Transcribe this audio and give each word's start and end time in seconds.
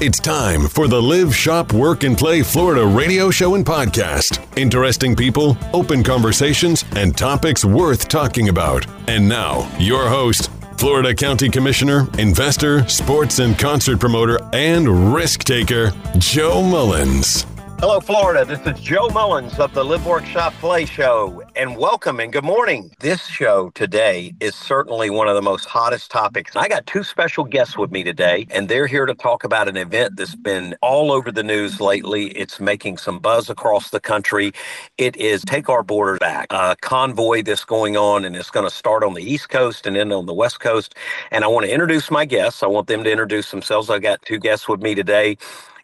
It's 0.00 0.18
time 0.18 0.66
for 0.66 0.88
the 0.88 1.00
Live, 1.00 1.34
Shop, 1.34 1.72
Work, 1.72 2.02
and 2.02 2.18
Play 2.18 2.42
Florida 2.42 2.84
radio 2.84 3.30
show 3.30 3.54
and 3.54 3.64
podcast. 3.64 4.44
Interesting 4.58 5.14
people, 5.14 5.56
open 5.72 6.02
conversations, 6.02 6.84
and 6.96 7.16
topics 7.16 7.64
worth 7.64 8.08
talking 8.08 8.48
about. 8.48 8.84
And 9.06 9.28
now, 9.28 9.70
your 9.78 10.08
host, 10.08 10.50
Florida 10.78 11.14
County 11.14 11.48
Commissioner, 11.48 12.08
investor, 12.18 12.86
sports 12.88 13.38
and 13.38 13.56
concert 13.56 14.00
promoter, 14.00 14.40
and 14.52 15.14
risk 15.14 15.44
taker, 15.44 15.92
Joe 16.18 16.60
Mullins. 16.60 17.46
Hello, 17.80 18.00
Florida. 18.00 18.46
This 18.46 18.66
is 18.66 18.80
Joe 18.82 19.08
Mullins 19.08 19.58
of 19.58 19.74
the 19.74 19.84
Live 19.84 20.06
Workshop 20.06 20.54
Play 20.54 20.86
Show, 20.86 21.42
and 21.54 21.76
welcome 21.76 22.18
and 22.18 22.32
good 22.32 22.44
morning. 22.44 22.90
This 23.00 23.26
show 23.26 23.70
today 23.74 24.32
is 24.40 24.54
certainly 24.54 25.10
one 25.10 25.28
of 25.28 25.34
the 25.34 25.42
most 25.42 25.66
hottest 25.66 26.10
topics. 26.10 26.56
I 26.56 26.68
got 26.68 26.86
two 26.86 27.02
special 27.04 27.44
guests 27.44 27.76
with 27.76 27.90
me 27.90 28.02
today, 28.02 28.46
and 28.50 28.70
they're 28.70 28.86
here 28.86 29.04
to 29.04 29.14
talk 29.14 29.44
about 29.44 29.68
an 29.68 29.76
event 29.76 30.16
that's 30.16 30.34
been 30.34 30.74
all 30.80 31.12
over 31.12 31.30
the 31.30 31.42
news 31.42 31.78
lately. 31.80 32.28
It's 32.28 32.58
making 32.58 32.96
some 32.98 33.18
buzz 33.18 33.50
across 33.50 33.90
the 33.90 34.00
country. 34.00 34.52
It 34.96 35.14
is 35.16 35.42
Take 35.42 35.68
Our 35.68 35.82
Border 35.82 36.16
Back, 36.18 36.46
a 36.50 36.76
convoy 36.80 37.42
that's 37.42 37.66
going 37.66 37.98
on, 37.98 38.24
and 38.24 38.34
it's 38.34 38.50
going 38.50 38.66
to 38.66 38.74
start 38.74 39.04
on 39.04 39.12
the 39.12 39.22
East 39.22 39.50
Coast 39.50 39.86
and 39.86 39.94
end 39.94 40.12
on 40.12 40.24
the 40.24 40.34
West 40.34 40.60
Coast. 40.60 40.94
And 41.30 41.44
I 41.44 41.48
want 41.48 41.66
to 41.66 41.72
introduce 41.72 42.10
my 42.10 42.24
guests. 42.24 42.62
I 42.62 42.66
want 42.66 42.86
them 42.86 43.04
to 43.04 43.10
introduce 43.10 43.50
themselves. 43.50 43.90
I 43.90 43.98
got 43.98 44.22
two 44.22 44.38
guests 44.38 44.68
with 44.68 44.80
me 44.80 44.94
today. 44.94 45.36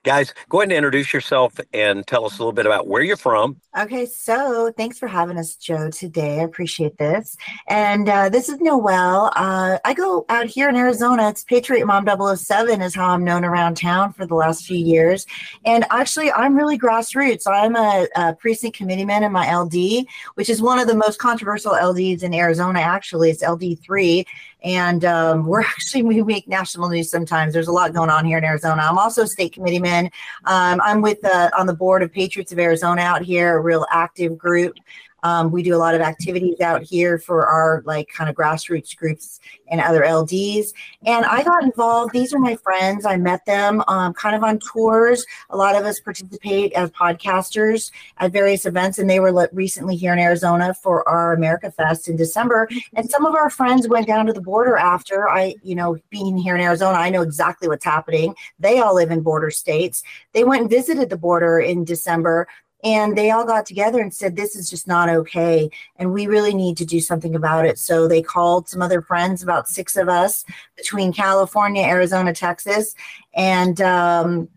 Guys, 0.03 0.33
go 0.49 0.61
ahead 0.61 0.71
and 0.71 0.79
introduce 0.79 1.13
yourself 1.13 1.61
and 1.75 2.07
tell 2.07 2.25
us 2.25 2.39
a 2.39 2.39
little 2.39 2.55
bit 2.55 2.65
about 2.65 2.89
where 2.89 3.03
you're 3.03 3.19
from. 3.19 3.61
Okay, 3.79 4.07
so 4.07 4.73
thanks 4.75 4.99
for 4.99 5.07
having 5.07 5.37
us, 5.37 5.57
Joe, 5.57 5.91
today. 5.91 6.41
I 6.41 6.45
appreciate 6.45 6.97
this. 6.97 7.37
And 7.69 8.09
uh, 8.09 8.31
this 8.31 8.49
is 8.49 8.59
Noelle. 8.61 9.31
Uh, 9.37 9.77
I 9.85 9.93
go 9.93 10.25
out 10.31 10.47
here 10.47 10.71
in 10.71 10.77
Arizona. 10.77 11.29
It's 11.29 11.45
Patriot 11.45 11.85
Mom 11.85 12.07
007 12.07 12.81
is 12.81 12.95
how 12.95 13.11
I'm 13.11 13.25
known 13.25 13.45
around 13.45 13.77
town 13.77 14.15
for 14.15 14.25
the 14.25 14.35
last 14.35 14.65
few 14.65 14.79
years. 14.79 15.27
And 15.67 15.85
actually, 15.91 16.33
I'm 16.33 16.57
really 16.57 16.79
grassroots. 16.79 17.43
I'm 17.47 17.77
a, 17.77 18.07
a 18.17 18.35
precinct 18.35 18.79
committeeman 18.79 19.23
in 19.23 19.33
my 19.33 19.55
LD, 19.55 20.07
which 20.37 20.49
is 20.49 20.63
one 20.63 20.79
of 20.79 20.87
the 20.87 20.97
most 20.97 21.19
controversial 21.19 21.73
LDs 21.73 22.23
in 22.23 22.33
Arizona, 22.33 22.81
actually. 22.81 23.29
It's 23.29 23.43
LD3 23.43 24.25
and 24.63 25.05
um, 25.05 25.47
we're 25.47 25.61
actually 25.77 26.03
we 26.03 26.23
make 26.23 26.49
national 26.49 26.89
news 26.89 27.11
sometimes. 27.11 27.53
There's 27.53 27.69
a 27.69 27.73
lot 27.73 27.93
going 27.93 28.11
on 28.11 28.25
here 28.25 28.39
in 28.39 28.45
Arizona. 28.45 28.83
I'm 28.83 28.99
also 28.99 29.23
a 29.23 29.27
state 29.27 29.53
committeeman. 29.53 30.07
Um, 30.45 30.81
I'm 30.83 31.01
with 31.01 31.25
uh, 31.25 31.51
on 31.59 31.67
the 31.67 31.75
board 31.75 32.03
of 32.03 32.13
Patriots 32.13 32.53
of 32.53 32.59
Arizona 32.59 33.03
out 33.03 33.23
here, 33.23 33.57
a 33.57 33.61
real 33.61 33.87
active 33.91 34.37
group. 34.37 34.75
Um, 35.23 35.51
we 35.51 35.63
do 35.63 35.75
a 35.75 35.79
lot 35.79 35.95
of 35.95 36.01
activities 36.01 36.61
out 36.61 36.83
here 36.83 37.19
for 37.19 37.47
our 37.47 37.83
like 37.85 38.09
kind 38.09 38.31
of 38.31 38.37
grassroots 38.37 38.97
groups 38.97 39.41
and 39.69 39.81
other 39.81 40.03
LDs. 40.03 40.73
And 41.05 41.25
I 41.25 41.43
got 41.43 41.63
involved. 41.63 42.13
These 42.13 42.35
are 42.35 42.39
my 42.39 42.57
friends. 42.57 43.05
I 43.07 43.17
met 43.17 43.45
them 43.47 43.83
um, 43.89 44.13
kind 44.15 44.37
of 44.37 44.43
on 44.43 44.59
tours. 44.59 45.25
A 45.51 45.57
lot 45.57 45.77
of 45.77 45.85
us 45.85 46.01
participate 46.01 46.73
as 46.73 46.91
podcasters 46.91 47.91
at 48.19 48.33
various 48.33 48.67
events, 48.67 48.99
and 48.99 49.09
they 49.09 49.21
were 49.21 49.49
recently 49.53 49.97
here 49.97 50.13
in 50.13 50.19
Arizona 50.19 50.75
for 50.75 51.09
our 51.09 51.33
America 51.33 51.71
Fest 51.71 52.09
in 52.09 52.17
December. 52.17 52.69
And 52.95 53.11
some 53.11 53.25
of 53.25 53.35
our 53.35 53.51
friends 53.51 53.89
went 53.89 54.07
down 54.07 54.27
to 54.27 54.33
the 54.33 54.41
border 54.41 54.77
after 54.77 55.29
I, 55.29 55.55
you 55.63 55.75
know, 55.75 55.99
being 56.11 56.37
here 56.37 56.55
in 56.55 56.61
Arizona, 56.61 56.99
I 56.99 57.11
know 57.11 57.23
exactly 57.23 57.69
what's 57.69 57.85
happening. 57.85 58.35
They 58.59 58.81
all 58.81 58.95
live 58.95 59.11
in 59.11 59.21
border 59.21 59.51
states. 59.51 60.03
They 60.33 60.45
went 60.45 60.63
and 60.63 60.71
visited 60.71 61.11
the 61.11 61.17
border 61.17 61.61
in 61.61 61.85
December 61.85 62.47
and 62.83 63.17
they 63.17 63.31
all 63.31 63.45
got 63.45 63.67
together 63.67 64.01
and 64.01 64.13
said 64.13 64.37
this 64.37 64.57
is 64.57 64.71
just 64.71 64.87
not 64.87 65.09
okay 65.09 65.71
and 65.97 66.13
we 66.13 66.27
really 66.27 66.55
need 66.55 66.77
to 66.79 66.85
do 66.85 67.01
something 67.01 67.35
about 67.35 67.67
it. 67.67 67.79
So 67.79 68.09
they 68.09 68.23
called 68.23 68.69
some 68.69 68.83
other 68.83 69.03
friends 69.03 69.43
about 69.43 69.69
six 69.69 69.97
of 69.97 70.09
us 70.09 70.45
between 70.77 71.13
california 71.13 71.83
arizona 71.83 72.33
texas 72.33 72.95
and 73.35 73.81
um, 73.81 74.49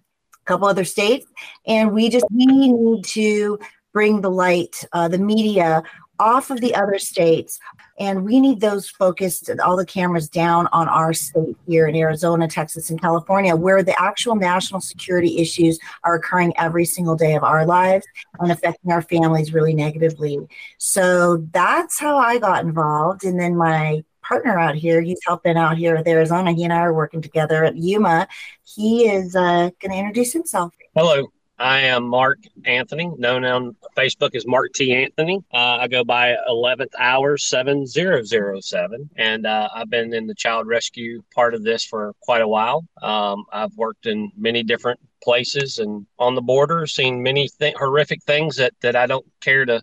a 0.43 0.45
couple 0.45 0.67
other 0.67 0.85
states. 0.85 1.25
And 1.65 1.93
we 1.93 2.09
just 2.09 2.25
we 2.31 2.45
need 2.45 3.05
to 3.05 3.59
bring 3.93 4.21
the 4.21 4.31
light 4.31 4.83
uh, 4.91 5.07
the 5.07 5.17
media 5.17 5.83
off 6.19 6.49
of 6.49 6.61
the 6.61 6.75
other 6.75 6.99
states 6.99 7.59
and 7.99 8.23
we 8.23 8.39
need 8.39 8.59
those 8.59 8.89
focused, 8.89 9.49
all 9.63 9.77
the 9.77 9.85
cameras 9.85 10.27
down 10.27 10.67
on 10.71 10.87
our 10.87 11.13
state 11.13 11.55
here 11.67 11.87
in 11.87 11.95
Arizona, 11.95 12.47
Texas, 12.47 12.89
and 12.89 12.99
California, 12.99 13.55
where 13.55 13.83
the 13.83 13.99
actual 14.01 14.35
national 14.35 14.81
security 14.81 15.37
issues 15.37 15.79
are 16.03 16.15
occurring 16.15 16.53
every 16.57 16.85
single 16.85 17.15
day 17.15 17.35
of 17.35 17.43
our 17.43 17.65
lives 17.65 18.05
and 18.39 18.51
affecting 18.51 18.91
our 18.91 19.01
families 19.01 19.53
really 19.53 19.73
negatively. 19.73 20.39
So 20.77 21.37
that's 21.51 21.99
how 21.99 22.17
I 22.17 22.39
got 22.39 22.65
involved. 22.65 23.23
And 23.25 23.39
then 23.39 23.55
my 23.55 24.03
partner 24.23 24.57
out 24.57 24.75
here, 24.75 25.01
he's 25.01 25.19
helping 25.25 25.57
out 25.57 25.77
here 25.77 25.95
with 25.95 26.07
Arizona. 26.07 26.53
He 26.53 26.63
and 26.63 26.73
I 26.73 26.79
are 26.79 26.93
working 26.93 27.21
together 27.21 27.63
at 27.63 27.77
Yuma. 27.77 28.27
He 28.63 29.07
is 29.07 29.35
uh, 29.35 29.69
going 29.79 29.91
to 29.91 29.97
introduce 29.97 30.33
himself. 30.33 30.73
Hello, 30.95 31.27
I 31.59 31.81
am 31.81 32.07
Mark 32.07 32.39
Anthony, 32.65 33.11
known 33.17 33.45
on 33.45 33.75
Facebook 33.95 34.33
as 34.35 34.45
Mark 34.45 34.73
T. 34.73 34.93
Anthony. 34.93 35.43
Uh, 35.53 35.77
I 35.81 35.87
go 35.87 36.03
by 36.03 36.35
11th 36.49 36.93
Hour 36.97 37.37
7007, 37.37 39.09
and 39.15 39.45
uh, 39.45 39.69
I've 39.73 39.89
been 39.89 40.13
in 40.13 40.25
the 40.25 40.33
child 40.33 40.65
rescue 40.67 41.21
part 41.33 41.53
of 41.53 41.63
this 41.63 41.85
for 41.85 42.13
quite 42.21 42.41
a 42.41 42.47
while. 42.47 42.83
Um, 43.01 43.45
I've 43.51 43.75
worked 43.75 44.07
in 44.07 44.31
many 44.35 44.63
different 44.63 44.99
places 45.23 45.77
and 45.77 46.07
on 46.17 46.33
the 46.33 46.41
border, 46.41 46.87
seen 46.87 47.21
many 47.21 47.47
th- 47.47 47.75
horrific 47.77 48.23
things 48.23 48.57
that, 48.57 48.73
that 48.81 48.95
I 48.95 49.05
don't 49.05 49.25
care 49.39 49.63
to, 49.63 49.81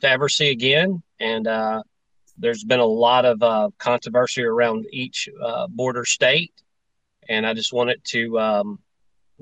to 0.00 0.08
ever 0.08 0.28
see 0.28 0.50
again. 0.50 1.02
And 1.18 1.48
uh, 1.48 1.82
there's 2.38 2.62
been 2.62 2.80
a 2.80 2.86
lot 2.86 3.24
of 3.24 3.42
uh, 3.42 3.70
controversy 3.78 4.44
around 4.44 4.86
each 4.92 5.28
uh, 5.42 5.66
border 5.66 6.04
state, 6.04 6.52
and 7.28 7.44
I 7.44 7.54
just 7.54 7.72
wanted 7.72 8.04
to 8.04 8.38
um, 8.38 8.78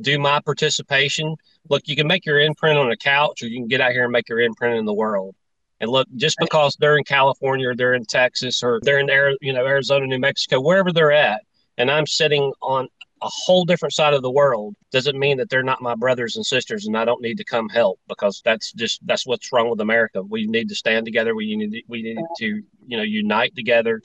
do 0.01 0.19
my 0.19 0.41
participation 0.41 1.37
look, 1.71 1.87
you 1.87 1.97
can 1.97 2.07
make 2.07 2.27
your 2.27 2.41
imprint 2.41 2.79
on 2.79 2.91
a 2.91 2.97
couch, 2.97 3.43
or 3.43 3.47
you 3.47 3.59
can 3.59 3.69
get 3.69 3.81
out 3.81 3.93
here 3.93 4.05
and 4.05 4.13
make 4.13 4.29
your 4.29 4.41
imprint 4.41 4.77
in 4.79 4.85
the 4.85 4.95
world. 4.95 5.35
And 5.81 5.91
look, 5.91 6.09
just 6.17 6.37
because 6.41 6.77
they're 6.79 6.97
in 6.97 7.05
California, 7.05 7.69
or 7.69 7.75
they're 7.75 7.95
in 7.95 8.05
Texas, 8.05 8.63
or 8.63 8.81
they're 8.83 8.99
in 8.99 9.37
you 9.41 9.53
know 9.53 9.67
Arizona, 9.67 10.07
New 10.07 10.19
Mexico, 10.19 10.61
wherever 10.61 10.93
they're 10.93 11.13
at, 11.13 11.43
and 11.77 11.91
I'm 11.91 12.07
sitting 12.07 12.53
on 12.63 12.89
a 13.23 13.29
whole 13.29 13.65
different 13.65 13.95
side 13.95 14.13
of 14.13 14.23
the 14.23 14.31
world 14.31 14.77
doesn't 14.93 15.19
mean 15.19 15.39
that 15.39 15.49
they're 15.49 15.63
not 15.63 15.81
my 15.81 15.95
brothers 15.95 16.37
and 16.37 16.45
sisters 16.45 16.87
and 16.87 16.97
I 16.97 17.05
don't 17.07 17.23
need 17.23 17.39
to 17.39 17.45
come 17.45 17.69
help 17.69 17.99
because 18.09 18.43
that's 18.45 18.73
just 18.73 19.05
that's 19.07 19.27
what's 19.27 19.53
wrong 19.53 19.71
with 19.71 19.81
America. 19.81 20.23
We 20.23 20.47
need 20.47 20.69
to 20.69 20.75
stand 20.75 21.07
together. 21.07 21.35
We 21.35 21.57
need 21.57 21.73
to, 21.73 21.83
we 21.89 22.03
need 22.03 22.19
to 22.39 22.63
you 22.87 22.97
know 22.97 23.03
unite 23.03 23.55
together 23.57 24.03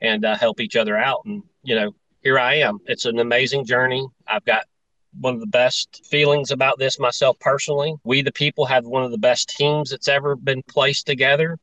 and 0.00 0.24
uh, 0.24 0.36
help 0.36 0.60
each 0.60 0.76
other 0.76 0.96
out. 0.96 1.22
And 1.24 1.42
you 1.64 1.74
know 1.74 1.94
here 2.22 2.38
I 2.38 2.54
am. 2.54 2.78
It's 2.86 3.04
an 3.04 3.18
amazing 3.18 3.64
journey. 3.64 4.06
I've 4.28 4.44
got 4.44 4.66
one 5.18 5.34
of 5.34 5.40
the 5.40 5.46
best 5.46 6.04
feelings 6.06 6.50
about 6.50 6.78
this 6.78 6.98
myself 6.98 7.38
personally. 7.38 7.94
We, 8.04 8.22
the 8.22 8.32
people, 8.32 8.66
have 8.66 8.84
one 8.84 9.04
of 9.04 9.10
the 9.10 9.18
best 9.18 9.50
teams 9.50 9.90
that's 9.90 10.08
ever 10.08 10.36
been 10.36 10.62
placed 10.62 11.06
together. 11.06 11.58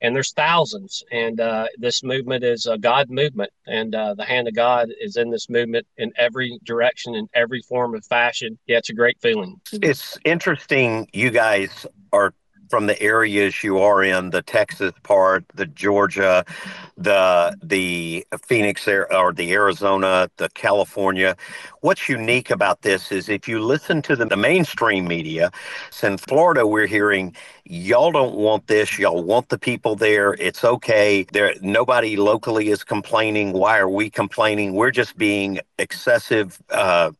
And 0.00 0.16
there's 0.16 0.32
thousands. 0.32 1.04
And 1.12 1.40
uh, 1.40 1.66
this 1.78 2.02
movement 2.02 2.42
is 2.42 2.66
a 2.66 2.76
God 2.76 3.08
movement. 3.08 3.50
And 3.66 3.94
uh, 3.94 4.14
the 4.14 4.24
hand 4.24 4.48
of 4.48 4.54
God 4.54 4.88
is 5.00 5.16
in 5.16 5.30
this 5.30 5.48
movement 5.48 5.86
in 5.96 6.12
every 6.16 6.58
direction, 6.64 7.14
in 7.14 7.28
every 7.34 7.62
form 7.62 7.94
of 7.94 8.04
fashion. 8.06 8.58
Yeah, 8.66 8.78
it's 8.78 8.90
a 8.90 8.94
great 8.94 9.20
feeling. 9.20 9.60
It's 9.72 10.18
interesting 10.24 11.08
you 11.12 11.30
guys 11.30 11.86
are 12.12 12.34
from 12.72 12.86
the 12.86 13.00
areas 13.02 13.62
you 13.62 13.78
are 13.80 14.02
in, 14.02 14.30
the 14.30 14.40
Texas 14.40 14.94
part, 15.02 15.44
the 15.54 15.66
Georgia, 15.66 16.42
the 16.96 17.54
the 17.62 18.26
Phoenix 18.46 18.88
or 18.88 19.34
the 19.34 19.52
Arizona, 19.52 20.30
the 20.38 20.48
California. 20.54 21.36
What's 21.82 22.08
unique 22.08 22.52
about 22.52 22.82
this 22.82 23.10
is 23.10 23.28
if 23.28 23.48
you 23.48 23.58
listen 23.58 24.02
to 24.02 24.14
the, 24.14 24.24
the 24.24 24.36
mainstream 24.36 25.04
media, 25.08 25.50
in 26.00 26.16
Florida 26.16 26.64
we're 26.64 26.86
hearing 26.86 27.34
y'all 27.64 28.12
don't 28.12 28.36
want 28.36 28.68
this, 28.68 29.00
y'all 29.00 29.24
want 29.24 29.48
the 29.48 29.58
people 29.58 29.96
there. 29.96 30.34
It's 30.34 30.62
okay. 30.62 31.26
There 31.32 31.54
nobody 31.60 32.14
locally 32.16 32.68
is 32.68 32.84
complaining. 32.84 33.52
Why 33.52 33.80
are 33.80 33.88
we 33.88 34.10
complaining? 34.10 34.74
We're 34.74 34.92
just 34.92 35.18
being 35.18 35.58
excessive 35.76 36.62
uh, 36.70 37.10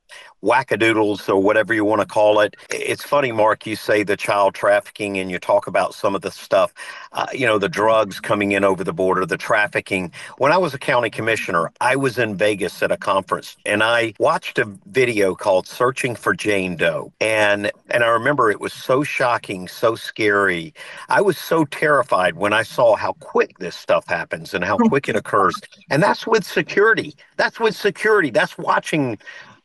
wackadoodles 0.45 1.29
or 1.29 1.43
whatever 1.43 1.75
you 1.75 1.85
want 1.85 2.01
to 2.01 2.07
call 2.07 2.41
it. 2.41 2.57
It's 2.71 3.03
funny, 3.05 3.33
Mark, 3.33 3.67
you 3.67 3.75
say 3.77 4.05
the 4.05 4.17
child 4.17 4.55
trafficking 4.55 5.19
and 5.19 5.29
you 5.31 5.41
talk 5.41 5.67
about 5.67 5.95
some 5.95 6.15
of 6.15 6.23
the 6.23 6.31
stuff, 6.31 6.73
uh, 7.13 7.27
you 7.33 7.47
know, 7.47 7.59
the 7.59 7.69
drugs 7.69 8.21
coming 8.21 8.53
in 8.53 8.65
over 8.65 8.83
the 8.85 8.93
border, 8.93 9.27
the 9.27 9.37
trafficking. 9.37 10.13
When 10.39 10.53
I 10.53 10.59
was 10.59 10.75
a 10.75 10.79
county 10.79 11.11
commissioner, 11.11 11.71
I 11.81 11.97
was 11.97 12.19
in 12.19 12.37
Vegas 12.37 12.83
at 12.83 12.91
a 12.91 12.97
conference 12.97 13.57
and 13.67 13.83
I 13.83 14.15
watched 14.19 14.59
a 14.59 14.65
video 14.87 15.35
called 15.35 15.67
Searching 15.67 16.15
for 16.17 16.35
Jane 16.35 16.77
Doe. 16.77 17.13
And 17.21 17.71
and 17.91 18.03
I 18.03 18.09
remember 18.09 18.51
it 18.51 18.61
was 18.61 18.73
so 18.73 19.03
shocking, 19.03 19.69
so 19.69 19.95
scary. 19.95 20.75
I 21.09 21.21
was 21.21 21.39
so 21.39 21.65
terrified 21.67 22.37
when 22.37 22.53
I 22.53 22.63
saw 22.63 22.97
how 22.97 23.13
quick 23.15 23.59
this 23.59 23.77
stuff 23.77 24.07
happens 24.07 24.55
and 24.55 24.65
how 24.65 24.77
quick 24.89 25.09
it 25.09 25.17
occurs. 25.17 25.55
And 25.91 26.03
that's 26.03 26.27
with 26.27 26.45
security. 26.45 27.15
That's 27.37 27.61
with 27.61 27.77
security. 27.77 28.31
That's 28.31 28.57
watching 28.57 29.19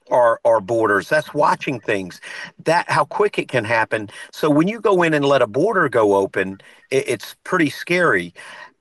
our, 0.09 0.39
our 0.45 0.59
borders. 0.61 1.09
That's 1.09 1.33
watching 1.33 1.79
things. 1.79 2.21
That 2.65 2.89
how 2.89 3.05
quick 3.05 3.37
it 3.39 3.47
can 3.47 3.65
happen. 3.65 4.09
So 4.31 4.49
when 4.49 4.67
you 4.67 4.79
go 4.81 5.03
in 5.03 5.13
and 5.13 5.25
let 5.25 5.41
a 5.41 5.47
border 5.47 5.89
go 5.89 6.15
open, 6.15 6.59
it, 6.91 7.07
it's 7.07 7.35
pretty 7.43 7.69
scary. 7.69 8.33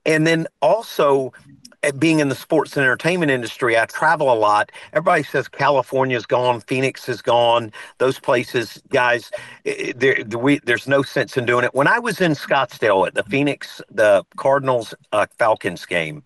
And 0.05 0.25
then 0.25 0.47
also, 0.61 1.33
eh, 1.83 1.91
being 1.91 2.19
in 2.19 2.29
the 2.29 2.35
sports 2.35 2.77
and 2.77 2.83
entertainment 2.83 3.29
industry, 3.29 3.77
I 3.77 3.85
travel 3.85 4.31
a 4.31 4.35
lot. 4.35 4.71
Everybody 4.93 5.23
says 5.23 5.47
California's 5.49 6.25
gone, 6.25 6.61
Phoenix 6.61 7.09
is 7.09 7.21
gone. 7.21 7.71
Those 7.97 8.19
places, 8.19 8.81
guys, 8.89 9.31
eh, 9.65 9.89
eh, 9.89 9.93
there, 9.95 10.23
we, 10.37 10.59
there's 10.59 10.87
no 10.87 11.03
sense 11.03 11.35
in 11.37 11.45
doing 11.45 11.65
it. 11.65 11.73
When 11.75 11.87
I 11.87 11.99
was 11.99 12.21
in 12.21 12.31
Scottsdale 12.31 13.05
at 13.05 13.15
the 13.15 13.23
Phoenix, 13.23 13.81
the 13.91 14.23
Cardinals 14.37 14.93
uh, 15.11 15.25
Falcons 15.37 15.85
game, 15.85 16.23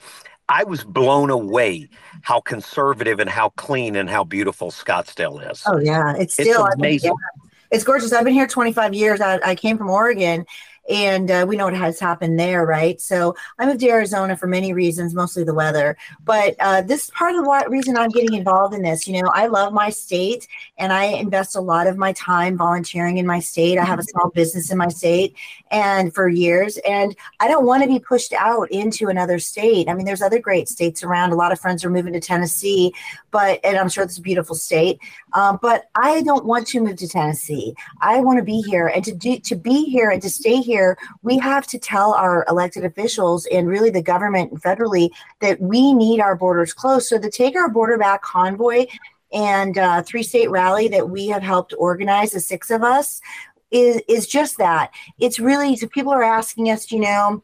I 0.51 0.65
was 0.65 0.83
blown 0.83 1.30
away 1.30 1.88
how 2.24 2.42
conservative 2.42 3.21
and 3.21 3.30
how 3.30 3.50
clean 3.50 3.95
and 3.95 4.09
how 4.09 4.25
beautiful 4.25 4.69
Scottsdale 4.69 5.50
is. 5.50 5.63
Oh 5.65 5.80
yeah, 5.80 6.13
it's 6.18 6.33
still 6.33 6.65
it's 6.65 6.75
amazing. 6.75 7.12
yeah, 7.12 7.50
it's 7.71 7.86
gorgeous. 7.86 8.12
I've 8.12 8.25
been 8.25 8.33
here 8.33 8.48
25 8.48 8.94
years. 8.94 9.21
I, 9.21 9.39
I 9.45 9.56
came 9.56 9.77
from 9.77 9.89
Oregon, 9.89 10.45
and 10.89 11.30
uh, 11.30 11.45
we 11.48 11.56
know 11.56 11.66
what 11.66 11.74
has 11.75 12.00
happened 12.00 12.39
there, 12.39 12.66
right? 12.66 13.00
So 13.00 13.36
I 13.60 13.66
moved 13.66 13.80
to 13.81 13.89
Arizona 13.89 14.36
for 14.36 14.48
many 14.48 14.74
reasons, 14.74 15.13
mostly 15.13 15.44
the 15.44 15.54
weather. 15.54 15.98
But 16.24 16.56
uh, 16.60 16.81
this 16.81 17.06
is 17.06 17.10
part 17.12 17.36
of 17.36 17.44
the 17.44 17.66
reason 17.69 17.98
I'm 17.98 18.10
getting 18.10 18.33
involved 18.33 18.74
in 18.74 18.81
this. 18.81 19.07
You 19.07 19.22
know, 19.22 19.30
I 19.33 19.48
love 19.48 19.74
my 19.74 19.89
state, 19.89 20.48
and 20.78 20.92
I 20.92 21.06
invest 21.06 21.56
a 21.56 21.62
lot 21.62 21.88
of 21.88 21.98
my 21.98 22.13
time 22.13 22.57
volunteering 22.57 23.18
in 23.18 23.25
my 23.25 23.39
state. 23.39 23.78
I 23.78 23.86
have 23.86 24.00
a 24.00 24.04
small 24.04 24.30
business 24.30 24.72
in 24.72 24.78
my 24.78 24.88
state, 24.88 25.36
and 25.69 26.13
for 26.13 26.28
years, 26.28 26.78
and 26.88 27.16
I 27.39 27.48
don't 27.48 27.66
want 27.66 27.83
to 27.83 27.89
be 27.89 28.00
pushed 28.00 28.33
out 28.33 28.69
into 28.72 29.07
another 29.07 29.39
state. 29.39 29.88
I 29.88 29.94
mean, 29.94 30.06
there's 30.06 30.22
other 30.22 30.39
great 30.39 30.68
states 30.68 31.04
around. 31.04 31.31
A 31.31 31.36
lot 31.36 31.51
of 31.51 31.60
friends 31.60 31.86
are 31.86 31.89
moving 31.89 32.13
to 32.13 32.19
Tennessee, 32.19 32.94
but 33.30 33.60
and 33.63 33.78
I'm 33.78 33.89
sure 33.89 34.04
it's 34.04 34.18
a 34.18 34.22
beautiful 34.22 34.56
state. 34.56 35.00
Um, 35.33 35.60
but 35.62 35.86
I 35.95 36.22
don't 36.22 36.45
want 36.45 36.68
to 36.68 36.81
move 36.81 36.98
to 36.98 37.07
Tennessee. 37.07 37.75
I 38.01 38.19
want 38.19 38.39
to 38.39 38.44
be 38.44 38.62
here, 38.62 38.88
and 38.88 39.04
to 39.06 39.13
do 39.13 39.38
to 39.38 39.56
be 39.56 39.86
here 39.86 40.10
and 40.10 40.22
to 40.22 40.30
stay 40.30 40.57
here 40.57 40.72
here, 40.72 40.98
we 41.22 41.38
have 41.38 41.68
to 41.68 41.78
tell 41.78 42.13
our 42.13 42.45
elected 42.48 42.86
officials 42.86 43.45
and 43.48 43.68
really 43.68 43.89
the 43.89 44.01
government 44.01 44.54
federally 44.62 45.10
that 45.42 45.60
we 45.60 45.94
need 45.94 46.22
our 46.22 46.36
borders 46.36 46.74
closed. 46.74 47.07
So 47.07 47.18
the 47.18 47.30
Take 47.30 47.56
Our 47.57 47.69
Border 47.69 47.98
Back 47.98 48.22
convoy 48.22 48.86
and 49.33 49.78
uh, 49.78 50.01
three 50.04 50.24
state 50.24 50.50
rally 50.50 50.88
that 50.88 51.10
we 51.10 51.28
have 51.28 51.44
helped 51.44 51.74
organize, 51.78 52.31
the 52.31 52.39
six 52.39 52.72
of 52.72 52.83
us, 52.83 53.22
is, 53.69 54.01
is 54.07 54.28
just 54.28 54.57
that. 54.57 54.92
It's 55.19 55.39
really, 55.39 55.75
so 55.75 55.88
people 55.88 56.13
are 56.13 56.24
asking 56.24 56.69
us, 56.69 56.92
you 56.92 57.00
know, 57.00 57.44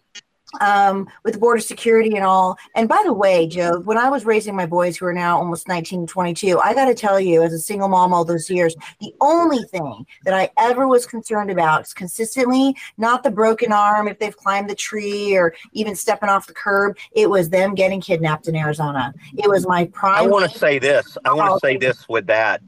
um, 0.62 1.08
with 1.24 1.40
border 1.40 1.60
security 1.60 2.16
and 2.16 2.24
all. 2.24 2.58
And 2.76 2.88
by 2.88 3.02
the 3.06 3.14
way, 3.14 3.48
Joe, 3.48 3.80
when 3.82 3.98
I 3.98 4.10
was 4.10 4.26
raising 4.26 4.56
my 4.56 4.66
boys 4.66 4.98
who 4.98 5.06
are 5.06 5.14
now 5.14 5.38
almost 5.38 5.68
19, 5.68 6.08
22, 6.08 6.60
I 6.60 6.74
got 6.74 6.86
to 6.86 6.96
tell 6.96 7.20
you, 7.20 7.44
as 7.44 7.54
a 7.54 7.60
single 7.60 7.88
mom 7.88 8.14
all 8.14 8.26
those 8.26 8.50
years, 8.50 8.76
the 9.00 9.14
only 9.22 9.64
thing 9.64 10.06
that 10.26 10.34
I 10.34 10.50
ever 10.58 10.88
was 10.88 11.06
concerned 11.06 11.52
about 11.52 11.84
is 11.84 11.94
consistently 11.94 12.76
not 12.98 13.24
the 13.24 13.32
broken 13.32 13.72
arm 13.72 14.08
if 14.08 14.20
they've 14.20 14.36
climbed 14.36 14.70
the 14.70 14.76
tree 14.76 15.36
or 15.36 15.54
even 15.74 15.96
stepping 15.96 16.30
off 16.30 16.48
the 16.48 16.54
curb. 16.54 16.98
It 17.12 17.30
was 17.30 17.50
them 17.50 17.76
getting 17.76 18.02
kidnapped 18.02 18.48
in 18.48 18.56
Arizona. 18.56 19.14
It 19.38 19.50
was 19.50 19.68
my 19.68 19.86
prime. 19.86 20.18
I 20.18 20.28
want 20.28 20.50
to 20.52 20.58
say 20.58 20.80
this. 20.80 21.18
I 21.26 21.34
want 21.34 21.54
to 21.54 21.66
say 21.66 21.78
this 21.78 22.08
with 22.08 22.28
that 22.28 22.62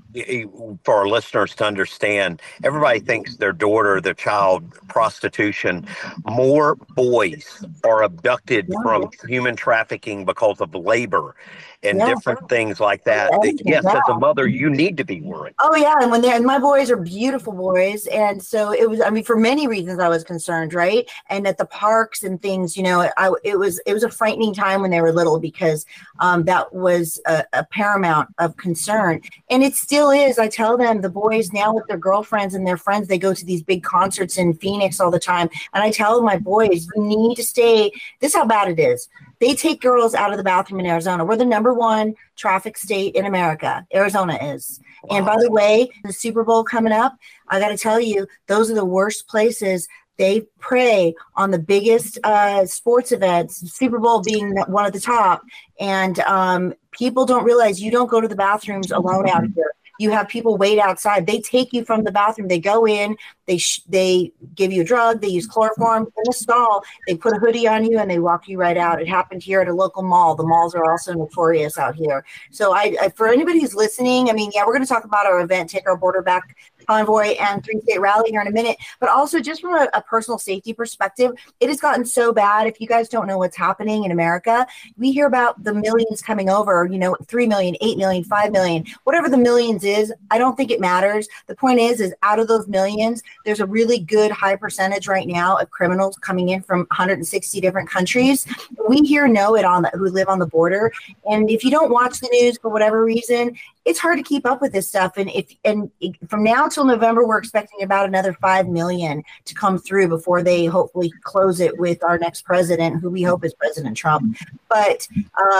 for 0.84 0.96
our 0.96 1.08
listeners 1.08 1.56
to 1.56 1.66
understand. 1.66 2.42
Everybody 2.64 3.00
thinks 3.00 3.38
their 3.38 3.54
daughter, 3.54 4.02
their 4.02 4.14
child, 4.14 4.74
prostitution. 4.88 5.88
More 6.26 6.76
boys 6.76 7.66
are 7.84 8.04
abducted 8.04 8.72
from 8.84 9.10
human 9.28 9.56
trafficking 9.56 10.26
because 10.26 10.62
of 10.62 10.74
labor 10.74 11.36
and 11.84 11.98
yeah. 11.98 12.08
different 12.08 12.50
things 12.50 12.80
like 12.80 13.04
that. 13.06 13.32
Yeah. 13.44 13.52
Yes, 13.64 13.86
as 13.86 14.02
a 14.10 14.16
mother, 14.16 14.48
you 14.48 14.70
need 14.70 14.98
to 14.98 15.06
be 15.06 15.22
worried. 15.22 15.56
Oh 15.60 15.76
yeah, 15.76 15.96
and 16.02 16.12
when 16.12 16.22
they 16.22 16.32
and 16.32 16.46
my 16.46 16.60
boys 16.60 16.92
are 16.92 16.98
beautiful 16.98 17.54
boys, 17.54 18.06
and 18.08 18.44
so 18.44 18.72
it 18.72 18.90
was. 18.90 19.02
I 19.02 19.10
mean, 19.10 19.24
for 19.24 19.38
many 19.38 19.68
reasons, 19.68 20.00
I 20.00 20.10
was 20.10 20.24
concerned, 20.24 20.74
right? 20.74 21.10
And 21.30 21.48
at 21.48 21.58
the 21.58 21.66
parks 21.66 22.24
and 22.24 22.42
things, 22.42 22.76
you 22.76 22.84
know, 22.84 23.10
I 23.18 23.32
it 23.44 23.58
was 23.58 23.80
it 23.86 23.94
was 23.94 24.04
a 24.04 24.10
frightening 24.10 24.54
time 24.54 24.82
when 24.82 24.92
they 24.92 25.02
were 25.02 25.14
little 25.14 25.40
because 25.40 25.86
um, 26.20 26.44
that 26.46 26.74
was 26.74 27.20
a, 27.26 27.46
a 27.54 27.66
paramount 27.66 28.30
of 28.40 28.58
concern, 28.58 29.22
and 29.50 29.64
it 29.64 29.76
still 29.76 30.12
is. 30.12 30.38
I 30.38 30.48
tell 30.48 30.78
them 30.78 31.02
the 31.02 31.10
boys 31.10 31.54
now 31.54 31.74
with 31.74 31.88
their 31.88 31.98
girlfriends 31.98 32.56
and 32.56 32.68
their 32.68 32.78
friends, 32.78 33.08
they 33.08 33.18
go 33.18 33.34
to 33.34 33.46
these 33.46 33.64
big 33.64 33.84
concerts 33.84 34.38
in 34.38 34.54
Phoenix 34.54 35.00
all 35.00 35.12
the 35.12 35.20
time, 35.20 35.50
and 35.74 35.84
I 35.84 35.92
tell 35.92 36.22
my 36.22 36.38
boys, 36.38 36.88
you 36.96 37.04
need 37.04 37.36
to 37.36 37.44
stay. 37.44 37.92
This 38.20 38.34
is 38.34 38.36
how 38.36 38.46
bad 38.46 38.68
it 38.68 38.80
is 38.80 39.08
they 39.40 39.56
take 39.56 39.82
girls 39.82 40.14
out 40.14 40.32
of 40.32 40.38
the 40.38 40.44
bathroom 40.44 40.80
in 40.80 40.86
Arizona. 40.86 41.26
We're 41.26 41.38
the 41.38 41.46
number 41.46 41.74
one 41.74 42.16
traffic 42.36 42.78
state 42.78 43.16
in 43.16 43.26
America. 43.26 43.86
Arizona 43.94 44.38
is. 44.42 44.80
Wow. 45.04 45.18
And 45.18 45.26
by 45.26 45.38
the 45.40 45.52
way, 45.52 45.90
the 46.04 46.14
Super 46.14 46.44
Bowl 46.44 46.64
coming 46.64 46.94
up, 46.94 47.18
I 47.48 47.60
got 47.60 47.70
to 47.70 47.78
tell 47.78 48.00
you, 48.00 48.28
those 48.48 48.70
are 48.70 48.76
the 48.76 48.86
worst 48.86 49.28
places. 49.28 49.88
They 50.18 50.42
prey 50.60 51.16
on 51.38 51.52
the 51.52 51.60
biggest 51.60 52.20
uh, 52.26 52.66
sports 52.66 53.14
events, 53.14 53.72
Super 53.72 54.00
Bowl 54.00 54.22
being 54.22 54.58
one 54.68 54.86
at 54.86 54.92
the 54.92 55.00
top. 55.00 55.44
And 55.80 56.20
um, 56.22 56.74
people 56.92 57.26
don't 57.26 57.46
realize 57.46 57.82
you 57.82 57.92
don't 57.92 58.10
go 58.10 58.20
to 58.20 58.28
the 58.28 58.36
bathrooms 58.36 58.92
alone 58.92 59.30
out 59.30 59.46
here 59.56 59.69
you 60.00 60.10
have 60.12 60.28
people 60.30 60.58
wait 60.58 60.80
outside. 60.80 61.28
They 61.28 61.42
take 61.42 61.74
you 61.74 61.84
from 61.84 62.04
the 62.04 62.12
bathroom. 62.12 62.48
They 62.48 62.60
go 62.60 62.88
in. 62.88 63.18
They 63.46 63.58
sh- 63.58 63.82
they 63.88 64.32
give 64.56 64.72
you 64.72 64.82
a 64.82 64.86
drug. 64.86 65.22
They 65.22 65.28
use 65.28 65.46
chloroform 65.46 66.04
in 66.04 66.24
a 66.30 66.34
stall. 66.34 66.84
They 67.06 67.16
put 67.16 67.36
a 67.36 67.40
hoodie 67.40 67.68
on 67.68 67.84
you 67.84 68.00
and 68.00 68.10
they 68.10 68.20
walk 68.20 68.48
you 68.48 68.58
right 68.58 68.78
out. 68.78 69.02
It 69.02 69.10
happened 69.10 69.44
here 69.44 69.60
at 69.60 69.68
a 69.68 69.74
local 69.74 70.02
mall. 70.02 70.36
The 70.36 70.46
malls 70.46 70.74
are 70.74 70.90
also 70.90 71.14
notorious 71.14 71.78
out 71.78 71.96
here. 71.96 72.24
So 72.50 72.74
I, 72.74 72.96
I 73.02 73.10
for 73.10 73.28
anybody 73.28 73.60
who's 73.60 73.76
listening, 73.76 74.30
I 74.30 74.34
mean, 74.34 74.52
yeah, 74.56 74.66
we're 74.66 74.74
going 74.74 74.86
to 74.86 74.90
talk 74.90 75.04
about 75.04 75.26
our 75.26 75.42
event, 75.42 75.70
take 75.70 75.88
our 75.88 75.98
border 75.98 76.22
back 76.22 76.56
convoy 76.90 77.36
and 77.40 77.64
three 77.64 77.80
state 77.82 78.00
rally 78.00 78.32
here 78.32 78.42
in 78.42 78.48
a 78.48 78.52
minute. 78.52 78.78
But 79.00 79.10
also, 79.10 79.40
just 79.40 79.62
from 79.62 79.76
a, 79.76 79.88
a, 79.94 80.02
personal 80.02 80.40
safety 80.40 80.74
perspective, 80.74 81.32
it 81.60 81.70
has 81.70 81.80
gotten 81.80 82.04
so 82.04 82.34
bad. 82.34 82.66
If 82.66 82.82
you 82.82 82.88
guys 82.88 83.08
don't 83.08 83.28
know 83.28 83.38
what's 83.38 83.56
happening 83.56 84.06
in 84.06 84.12
America, 84.12 84.66
we 84.98 85.12
hear 85.12 85.28
about 85.28 85.64
the 85.64 85.74
millions 85.74 86.20
coming 86.24 86.50
over, 86.50 86.88
you 86.92 86.98
know, 86.98 87.16
3 87.28 87.46
million, 87.46 87.76
8 87.80 87.98
million, 87.98 88.24
5 88.24 88.52
million, 88.52 88.86
whatever 89.04 89.30
the 89.30 89.38
millions 89.38 89.84
is. 89.84 90.12
I 90.32 90.40
don't 90.40 90.58
think 90.58 90.72
it 90.72 90.80
matters. 90.80 91.28
The 91.46 91.56
point 91.56 91.80
is, 91.80 92.02
is 92.02 92.14
out 92.24 92.40
of 92.40 92.48
those 92.48 92.68
millions, 92.68 93.22
there's 93.46 93.60
a 93.60 93.68
really 93.68 94.00
good 94.00 94.32
high 94.32 94.56
percentage 94.56 95.08
right 95.08 95.28
now 95.28 95.58
of 95.58 95.70
criminals 95.70 96.18
coming 96.18 96.50
in 96.50 96.64
from 96.64 96.80
160 96.80 97.62
different 97.62 97.88
countries. 97.88 98.48
We 98.88 99.02
here 99.02 99.28
know 99.28 99.56
it 99.56 99.66
on 99.66 99.84
the, 99.84 99.90
who 99.90 100.10
live 100.10 100.28
on 100.28 100.40
the 100.40 100.48
border. 100.48 100.92
And 101.30 101.52
if 101.52 101.64
you 101.64 101.70
don't 101.70 101.92
watch 101.92 102.20
the 102.20 102.30
news 102.32 102.58
for 102.58 102.70
whatever 102.70 103.06
reason, 103.06 103.56
it's 103.86 104.00
hard 104.00 104.18
to 104.18 104.24
keep 104.24 104.46
up 104.46 104.62
with 104.62 104.74
this 104.74 104.88
stuff. 104.88 105.18
And 105.18 105.30
if 105.32 105.54
and 105.64 105.90
from 106.28 106.44
now 106.44 106.68
till 106.68 106.86
November, 106.86 107.26
we're 107.26 107.38
expecting 107.38 107.82
about 107.82 108.08
another 108.08 108.34
five 108.34 108.68
million 108.68 109.24
to 109.46 109.56
come 109.56 109.78
through 109.78 110.10
before 110.10 110.44
they 110.44 110.66
hopefully 110.66 111.12
close 111.24 111.60
it 111.60 111.78
with 111.80 112.04
our 112.04 112.18
next 112.18 112.44
president, 112.44 113.02
who 113.02 113.10
we 113.10 113.24
hope 113.24 113.44
is 113.46 113.54
President 113.54 113.96
Trump. 113.98 114.38
But 114.70 115.08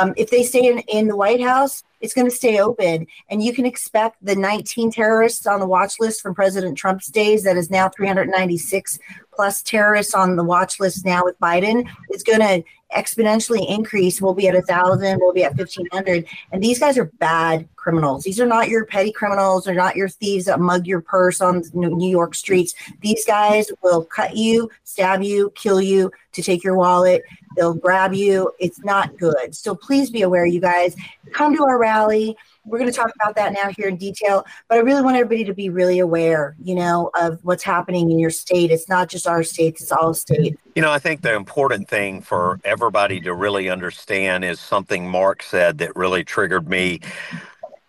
um, 0.02 0.14
if 0.18 0.30
they 0.30 0.44
stay 0.44 0.68
in, 0.68 0.80
in 0.90 1.08
the 1.08 1.16
White 1.16 1.42
House, 1.42 1.84
it's 2.02 2.14
going 2.14 2.30
to 2.30 2.36
stay 2.36 2.60
open. 2.60 3.08
And 3.30 3.44
you 3.44 3.54
can 3.54 3.66
expect 3.66 4.24
the 4.24 4.36
19 4.36 4.92
terrorists 4.92 5.46
on 5.46 5.60
the 5.60 5.68
watch 5.68 5.94
list 6.00 6.22
from 6.22 6.36
President 6.36 6.78
Trump's 6.78 7.08
days, 7.08 7.44
that 7.44 7.58
is 7.58 7.70
now 7.70 7.90
396 7.90 9.00
plus 9.34 9.62
terrorists 9.62 10.14
on 10.14 10.36
the 10.36 10.44
watch 10.44 10.80
list 10.80 11.06
now 11.06 11.24
with 11.24 11.40
Biden, 11.40 11.90
is 12.12 12.24
going 12.24 12.40
to 12.40 12.64
exponentially 12.96 13.68
increase. 13.70 14.22
We'll 14.22 14.34
be 14.34 14.48
at 14.48 14.56
a 14.56 14.62
thousand, 14.62 15.20
we'll 15.22 15.34
be 15.34 15.44
at 15.44 15.58
1500. 15.58 16.26
And 16.52 16.64
these 16.64 16.80
guys 16.80 16.98
are 16.98 17.06
bad 17.06 17.68
criminals. 17.76 18.24
These 18.24 18.40
are 18.40 18.46
not 18.46 18.70
your 18.70 18.86
petty 18.86 19.12
criminals. 19.12 19.66
They're 19.66 19.76
not 19.76 19.96
your 19.96 20.10
thieves 20.10 20.46
that 20.46 20.60
mug 20.60 20.88
your 20.88 21.02
purse 21.02 21.42
on 21.42 21.64
New 21.74 22.10
York 22.10 22.36
streets. 22.36 22.74
These 23.02 23.26
guys 23.26 23.72
will 23.84 24.06
cut 24.06 24.36
you, 24.36 24.70
stab 24.84 25.22
you, 25.22 25.52
kill 25.56 25.82
you 25.82 26.12
to 26.34 26.42
take 26.42 26.64
your 26.64 26.76
wallet. 26.76 27.24
They'll 27.56 27.74
grab 27.74 28.14
you. 28.14 28.52
It's 28.60 28.80
not 28.84 29.18
good. 29.18 29.56
So 29.56 29.76
please 29.76 30.10
be 30.10 30.22
aware, 30.22 30.46
you 30.46 30.62
guys. 30.62 30.96
Come 31.34 31.56
to 31.56 31.64
our 31.64 31.78
rally. 31.78 32.38
We're 32.70 32.78
going 32.78 32.92
to 32.92 32.96
talk 32.96 33.12
about 33.16 33.36
that 33.36 33.54
now 33.54 33.70
here 33.76 33.88
in 33.88 33.98
detail, 33.98 34.46
but 34.68 34.78
I 34.78 34.82
really 34.82 35.02
want 35.02 35.18
everybody 35.18 35.44
to 35.46 35.54
be 35.54 35.70
really 35.70 35.98
aware, 36.00 36.56
you 36.64 36.76
know, 36.76 37.10
of 37.20 37.40
what's 37.44 37.64
happening 37.64 38.12
in 38.12 38.20
your 38.20 38.30
state. 38.30 38.70
It's 38.70 38.88
not 38.88 39.10
just 39.10 39.26
our 39.26 39.44
states, 39.44 39.82
it's 39.82 39.92
all 39.92 40.14
states. 40.14 40.62
You 40.76 40.84
know, 40.84 40.92
I 40.92 41.00
think 41.00 41.22
the 41.22 41.34
important 41.34 41.90
thing 41.90 42.22
for 42.22 42.60
everybody 42.64 43.20
to 43.22 43.34
really 43.34 43.70
understand 43.70 44.46
is 44.46 44.60
something 44.60 45.10
Mark 45.10 45.42
said 45.42 45.80
that 45.80 45.96
really 45.96 46.24
triggered 46.24 46.70
me. 46.70 47.02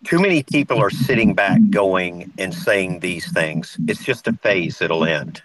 Too 0.03 0.19
many 0.19 0.41
people 0.41 0.79
are 0.79 0.89
sitting 0.89 1.35
back 1.35 1.59
going 1.69 2.31
and 2.39 2.53
saying 2.53 3.01
these 3.01 3.31
things. 3.31 3.77
It's 3.87 4.03
just 4.03 4.27
a 4.27 4.33
phase, 4.33 4.81
it'll 4.81 5.05
end. 5.05 5.43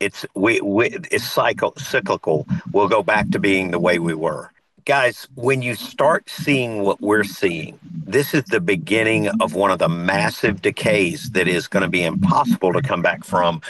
It's 0.00 0.24
we, 0.34 0.60
we 0.62 0.86
it's 1.10 1.24
cycle 1.24 1.74
cyclical. 1.76 2.46
We'll 2.72 2.88
go 2.88 3.02
back 3.02 3.28
to 3.30 3.38
being 3.38 3.70
the 3.70 3.78
way 3.78 3.98
we 3.98 4.14
were 4.14 4.50
guys, 4.84 5.28
when 5.36 5.62
you 5.62 5.74
start 5.74 6.28
seeing 6.28 6.82
what 6.82 7.00
we're 7.00 7.24
seeing, 7.24 7.78
this 8.06 8.34
is 8.34 8.44
the 8.44 8.60
beginning 8.60 9.28
of 9.40 9.54
one 9.54 9.70
of 9.70 9.78
the 9.78 9.88
massive 9.88 10.62
decays 10.62 11.30
that 11.30 11.48
is 11.48 11.68
going 11.68 11.82
to 11.82 11.88
be 11.88 12.04
impossible 12.04 12.72
to 12.72 12.82
come 12.82 13.02
back 13.02 13.24
from. 13.24 13.62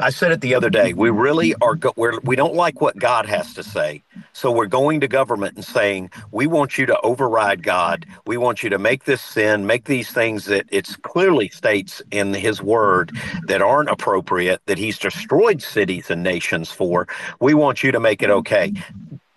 I 0.00 0.10
said 0.10 0.32
it 0.32 0.42
the 0.42 0.54
other 0.54 0.70
day. 0.70 0.94
We 0.94 1.10
really 1.10 1.54
are. 1.60 1.74
Go- 1.74 1.94
we're, 1.96 2.20
we 2.20 2.36
don't 2.36 2.54
like 2.54 2.80
what 2.80 2.98
God 2.98 3.26
has 3.26 3.52
to 3.54 3.64
say, 3.64 4.04
so 4.32 4.52
we're 4.52 4.66
going 4.66 5.00
to 5.00 5.08
government 5.08 5.56
and 5.56 5.64
saying 5.64 6.10
we 6.30 6.46
want 6.46 6.78
you 6.78 6.86
to 6.86 7.00
override 7.00 7.64
God. 7.64 8.06
We 8.26 8.36
want 8.36 8.62
you 8.62 8.70
to 8.70 8.78
make 8.78 9.04
this 9.04 9.22
sin, 9.22 9.66
make 9.66 9.86
these 9.86 10.10
things 10.10 10.44
that 10.46 10.66
it's 10.70 10.96
clearly 10.96 11.48
states 11.48 12.00
in 12.12 12.34
His 12.34 12.62
Word 12.62 13.12
that 13.48 13.62
aren't 13.62 13.90
appropriate, 13.90 14.62
that 14.66 14.78
He's 14.78 14.98
destroyed 14.98 15.62
cities 15.62 16.10
and 16.10 16.22
nations 16.22 16.70
for. 16.70 17.08
We 17.40 17.54
want 17.54 17.82
you 17.82 17.92
to 17.92 18.00
make 18.00 18.22
it 18.22 18.30
okay 18.30 18.72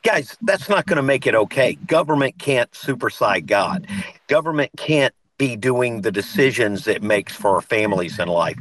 Guys, 0.03 0.37
that's 0.41 0.67
not 0.67 0.85
going 0.85 0.97
to 0.97 1.03
make 1.03 1.25
it 1.25 1.33
okay. 1.33 1.75
Government 1.87 2.37
can't 2.37 2.73
supersede 2.75 3.47
God. 3.47 3.87
Government 4.27 4.71
can't 4.77 5.13
be 5.47 5.55
doing 5.57 6.01
the 6.01 6.11
decisions 6.11 6.87
it 6.87 7.03
makes 7.03 7.35
for 7.35 7.55
our 7.55 7.61
families 7.61 8.17
in 8.17 8.29
life. 8.29 8.57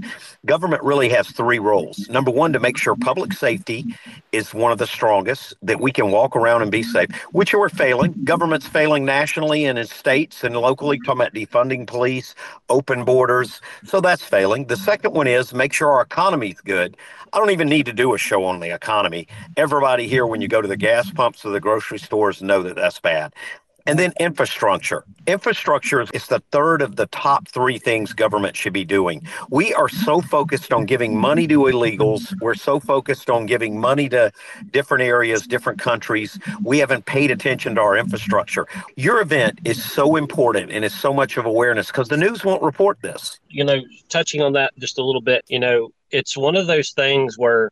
Government 0.47 0.83
really 0.83 1.09
has 1.11 1.31
three 1.31 1.61
roles. 1.61 2.09
Number 2.09 2.33
one, 2.33 2.53
to 2.55 2.59
make 2.59 2.77
sure 2.77 2.97
public 2.97 3.33
safety 3.33 3.85
is 4.33 4.53
one 4.53 4.73
of 4.73 4.79
the 4.79 4.87
strongest, 4.87 5.55
that 5.63 5.81
we 5.81 5.93
can 5.93 6.11
walk 6.11 6.35
around 6.35 6.63
and 6.63 6.73
be 6.73 6.83
safe, 6.83 7.09
which 7.31 7.55
are 7.55 7.69
failing. 7.69 8.13
Government's 8.25 8.67
failing 8.67 9.05
nationally 9.05 9.65
and 9.65 9.79
in 9.79 9.87
states 9.87 10.43
and 10.43 10.57
locally, 10.57 10.99
talking 10.99 11.21
about 11.21 11.35
defunding 11.35 11.87
police, 11.87 12.35
open 12.69 13.05
borders. 13.05 13.61
So 13.85 14.01
that's 14.01 14.25
failing. 14.25 14.67
The 14.67 14.77
second 14.77 15.13
one 15.15 15.29
is 15.29 15.55
make 15.55 15.73
sure 15.73 15.89
our 15.93 16.03
economy's 16.03 16.61
good. 16.61 16.97
I 17.33 17.39
don't 17.39 17.51
even 17.51 17.69
need 17.69 17.87
to 17.87 17.93
do 17.93 18.13
a 18.13 18.19
show 18.19 18.45
on 18.45 18.61
the 18.61 18.75
economy. 18.75 19.27
Everybody 19.57 20.07
here, 20.09 20.27
when 20.27 20.41
you 20.43 20.49
go 20.49 20.61
to 20.61 20.69
the 20.69 20.77
gas 20.77 21.11
pumps 21.11 21.45
or 21.45 21.51
the 21.51 21.61
grocery 21.61 21.99
stores, 21.99 22.43
know 22.43 22.63
that 22.65 22.77
that's 22.77 23.01
bad. 23.01 23.33
And 23.87 23.99
then 23.99 24.13
infrastructure. 24.21 25.05
Infrastructure 25.27 26.03
is 26.13 26.27
the 26.27 26.43
third 26.53 26.83
of 26.83 26.97
the 26.97 27.07
top 27.07 27.49
three 27.49 27.79
things 27.79 28.13
government 28.13 28.57
should 28.57 28.73
be 28.73 28.85
doing. 28.85 29.27
We 29.51 29.75
are 29.75 29.89
so 29.89 30.21
focused 30.21 30.73
on 30.73 30.87
giving 30.87 31.17
money 31.17 31.47
to 31.49 31.59
illegals. 31.59 32.35
We're 32.41 32.55
so 32.55 32.81
focused 32.81 33.31
on 33.31 33.47
giving 33.47 33.81
money 33.81 34.09
to 34.11 34.33
different 34.71 35.03
areas, 35.05 35.47
different 35.47 35.79
countries. 35.79 36.39
We 36.63 36.79
haven't 36.79 37.07
paid 37.07 37.31
attention 37.31 37.75
to 37.77 37.81
our 37.81 37.97
infrastructure. 37.97 38.67
Your 38.97 39.21
event 39.21 39.61
is 39.65 39.83
so 39.83 40.17
important 40.17 40.71
and 40.71 40.85
it's 40.85 40.99
so 40.99 41.13
much 41.13 41.37
of 41.37 41.47
awareness 41.47 41.89
because 41.89 42.09
the 42.09 42.17
news 42.17 42.45
won't 42.45 42.63
report 42.63 42.99
this. 43.03 43.39
You 43.49 43.65
know, 43.65 43.81
touching 44.09 44.43
on 44.43 44.53
that 44.55 44.73
just 44.79 44.99
a 44.99 45.05
little 45.05 45.23
bit, 45.23 45.45
you 45.49 45.59
know, 45.59 45.91
it's 46.11 46.37
one 46.37 46.57
of 46.57 46.67
those 46.67 46.91
things 46.91 47.39
where 47.39 47.71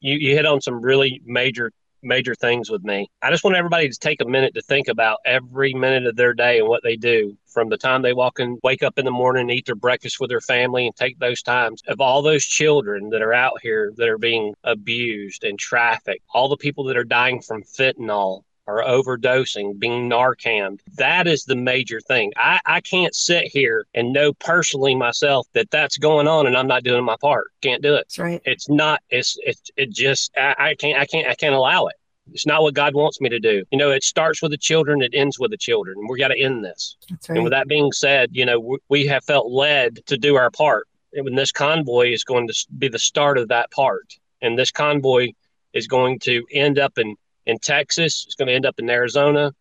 you, 0.00 0.16
you 0.16 0.34
hit 0.34 0.46
on 0.46 0.60
some 0.60 0.80
really 0.80 1.22
major 1.24 1.72
major 2.02 2.34
things 2.34 2.70
with 2.70 2.84
me. 2.84 3.10
I 3.22 3.30
just 3.30 3.44
want 3.44 3.56
everybody 3.56 3.88
to 3.88 3.98
take 3.98 4.20
a 4.20 4.26
minute 4.26 4.54
to 4.54 4.62
think 4.62 4.88
about 4.88 5.18
every 5.24 5.74
minute 5.74 6.06
of 6.06 6.16
their 6.16 6.34
day 6.34 6.58
and 6.58 6.68
what 6.68 6.82
they 6.82 6.96
do 6.96 7.36
from 7.46 7.68
the 7.68 7.76
time 7.76 8.02
they 8.02 8.12
walk 8.14 8.38
and 8.38 8.58
wake 8.62 8.82
up 8.82 8.98
in 8.98 9.04
the 9.04 9.10
morning, 9.10 9.50
eat 9.50 9.66
their 9.66 9.74
breakfast 9.74 10.18
with 10.20 10.30
their 10.30 10.40
family, 10.40 10.86
and 10.86 10.96
take 10.96 11.18
those 11.18 11.42
times 11.42 11.82
of 11.88 12.00
all 12.00 12.22
those 12.22 12.44
children 12.44 13.10
that 13.10 13.22
are 13.22 13.34
out 13.34 13.60
here 13.62 13.92
that 13.96 14.08
are 14.08 14.18
being 14.18 14.54
abused 14.64 15.44
and 15.44 15.58
trafficked, 15.58 16.24
all 16.32 16.48
the 16.48 16.56
people 16.56 16.84
that 16.84 16.96
are 16.96 17.04
dying 17.04 17.40
from 17.40 17.62
fentanyl, 17.62 18.42
or 18.66 18.84
overdosing, 18.84 19.78
being 19.78 20.08
Narcan. 20.08 20.78
That 20.96 21.26
is 21.26 21.44
the 21.44 21.56
major 21.56 22.00
thing. 22.00 22.32
I, 22.36 22.60
I 22.64 22.80
can't 22.80 23.14
sit 23.14 23.44
here 23.44 23.86
and 23.94 24.12
know 24.12 24.32
personally 24.34 24.94
myself 24.94 25.48
that 25.54 25.70
that's 25.70 25.98
going 25.98 26.28
on 26.28 26.46
and 26.46 26.56
I'm 26.56 26.68
not 26.68 26.84
doing 26.84 27.04
my 27.04 27.16
part. 27.20 27.48
Can't 27.60 27.82
do 27.82 27.94
it. 27.94 28.06
That's 28.08 28.18
right. 28.18 28.42
It's 28.44 28.68
not, 28.68 29.00
it's, 29.10 29.36
it's, 29.44 29.70
it 29.76 29.90
just, 29.90 30.30
I, 30.36 30.54
I 30.58 30.74
can't, 30.74 30.98
I 30.98 31.06
can't, 31.06 31.26
I 31.26 31.34
can't 31.34 31.54
allow 31.54 31.86
it. 31.86 31.96
It's 32.30 32.46
not 32.46 32.62
what 32.62 32.74
God 32.74 32.94
wants 32.94 33.20
me 33.20 33.28
to 33.30 33.40
do. 33.40 33.64
You 33.72 33.78
know, 33.78 33.90
it 33.90 34.04
starts 34.04 34.40
with 34.40 34.52
the 34.52 34.58
children, 34.58 35.02
it 35.02 35.12
ends 35.12 35.40
with 35.40 35.50
the 35.50 35.56
children. 35.56 36.06
We 36.08 36.20
got 36.20 36.28
to 36.28 36.38
end 36.38 36.64
this. 36.64 36.96
That's 37.10 37.28
right. 37.28 37.36
And 37.36 37.44
with 37.44 37.52
that 37.52 37.66
being 37.66 37.90
said, 37.90 38.30
you 38.32 38.46
know, 38.46 38.60
we, 38.60 38.78
we 38.88 39.06
have 39.06 39.24
felt 39.24 39.50
led 39.50 40.06
to 40.06 40.16
do 40.16 40.36
our 40.36 40.50
part. 40.50 40.86
And 41.14 41.36
this 41.36 41.52
convoy 41.52 42.12
is 42.12 42.24
going 42.24 42.46
to 42.48 42.66
be 42.78 42.88
the 42.88 42.98
start 42.98 43.38
of 43.38 43.48
that 43.48 43.70
part. 43.72 44.06
And 44.40 44.58
this 44.58 44.70
convoy 44.70 45.32
is 45.72 45.86
going 45.86 46.20
to 46.20 46.44
end 46.52 46.78
up 46.78 46.96
in 46.96 47.16
in 47.46 47.58
Texas. 47.58 48.24
It's 48.26 48.34
going 48.34 48.48
to 48.48 48.54
end 48.54 48.66
up 48.66 48.78
in 48.78 48.88
Arizona 48.88 49.52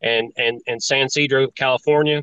and, 0.00 0.32
and, 0.36 0.60
and 0.66 0.82
San 0.82 1.06
Ysidro, 1.06 1.48
California. 1.48 2.22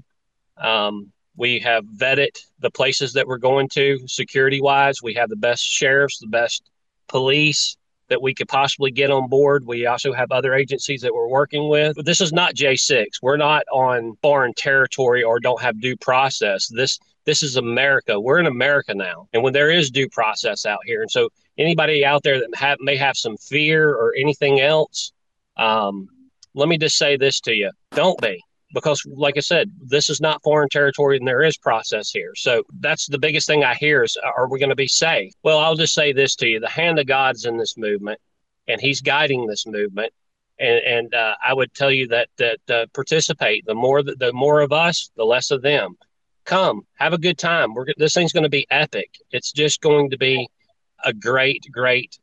Um, 0.58 1.12
we 1.36 1.60
have 1.60 1.86
vetted 1.86 2.38
the 2.60 2.70
places 2.70 3.14
that 3.14 3.26
we're 3.26 3.38
going 3.38 3.70
to 3.70 4.00
security 4.08 4.62
wise. 4.62 5.02
We 5.02 5.14
have 5.14 5.30
the 5.30 5.38
best 5.38 5.64
sheriffs, 5.64 6.20
the 6.20 6.28
best 6.28 6.70
police 7.08 7.78
that 8.10 8.22
we 8.22 8.34
could 8.34 8.48
possibly 8.48 8.92
get 8.92 9.12
on 9.12 9.30
board. 9.30 9.66
We 9.66 9.86
also 9.86 10.12
have 10.12 10.32
other 10.32 10.54
agencies 10.54 11.02
that 11.02 11.14
we're 11.14 11.30
working 11.30 11.70
with. 11.70 11.96
But 11.96 12.06
this 12.06 12.22
is 12.22 12.34
not 12.34 12.56
J6. 12.56 13.06
We're 13.22 13.38
not 13.38 13.64
on 13.72 14.18
foreign 14.22 14.54
territory 14.54 15.24
or 15.24 15.40
don't 15.40 15.62
have 15.62 15.80
due 15.80 15.96
process. 15.96 16.68
This 16.68 17.00
this 17.26 17.44
is 17.44 17.58
America. 17.58 18.20
We're 18.20 18.40
in 18.40 18.48
America 18.48 18.94
now. 18.96 19.28
And 19.34 19.44
when 19.44 19.54
there 19.54 19.70
is 19.70 19.92
due 19.92 20.10
process 20.10 20.66
out 20.66 20.80
here. 20.86 21.02
And 21.02 21.12
so 21.12 21.30
anybody 21.60 22.06
out 22.06 22.24
there 22.24 22.40
that 22.40 22.56
have, 22.56 22.78
may 22.80 22.96
have 22.96 23.18
some 23.18 23.38
fear 23.38 23.92
or 23.92 24.16
anything 24.18 24.60
else, 24.62 25.12
um, 25.58 26.08
let 26.56 26.70
me 26.70 26.78
just 26.78 26.98
say 26.98 27.18
this 27.18 27.40
to 27.42 27.54
you. 27.54 27.70
Don't 27.92 28.20
be 28.22 28.42
because 28.74 29.02
like 29.16 29.36
i 29.38 29.40
said 29.40 29.72
this 29.82 30.10
is 30.10 30.22
not 30.22 30.44
foreign 30.44 30.70
territory 30.70 31.18
and 31.18 31.28
there 31.28 31.44
is 31.44 31.58
process 31.58 32.10
here. 32.10 32.34
So 32.36 32.64
that's 32.80 33.08
the 33.08 33.20
biggest 33.20 33.48
thing 33.48 33.64
i 33.64 33.74
hear 33.74 34.04
is 34.04 34.18
are 34.18 34.48
we 34.48 34.60
going 34.60 34.70
to 34.70 34.76
be 34.76 34.88
safe? 34.88 35.34
Well 35.44 35.60
i'll 35.60 35.76
just 35.76 35.94
say 35.94 36.14
this 36.14 36.36
to 36.38 36.48
you. 36.48 36.60
The 36.60 36.70
hand 36.70 37.00
of 37.00 37.08
god's 37.08 37.46
in 37.46 37.58
this 37.58 37.78
movement 37.78 38.20
and 38.68 38.80
he's 38.80 39.02
guiding 39.02 39.48
this 39.48 39.66
movement. 39.66 40.14
And, 40.60 40.80
and 40.80 41.14
uh, 41.14 41.36
i 41.44 41.54
would 41.54 41.74
tell 41.74 41.92
you 41.92 42.08
that 42.10 42.30
that 42.38 42.60
uh, 42.70 42.86
participate. 42.94 43.66
The 43.66 43.76
more 43.76 44.04
the, 44.04 44.16
the 44.16 44.34
more 44.34 44.62
of 44.62 44.72
us 44.72 45.10
the 45.16 45.26
less 45.26 45.52
of 45.52 45.62
them. 45.62 45.96
Come 46.46 46.82
have 46.96 47.14
a 47.14 47.18
good 47.18 47.38
time. 47.38 47.74
We're 47.74 47.88
this 47.98 48.14
thing's 48.14 48.34
going 48.34 48.44
to 48.44 48.50
be 48.50 48.68
epic. 48.70 49.10
It's 49.32 49.52
just 49.52 49.82
going 49.82 50.10
to 50.12 50.18
be 50.18 50.48
a 51.04 51.14
great, 51.14 51.66
great 51.72 52.18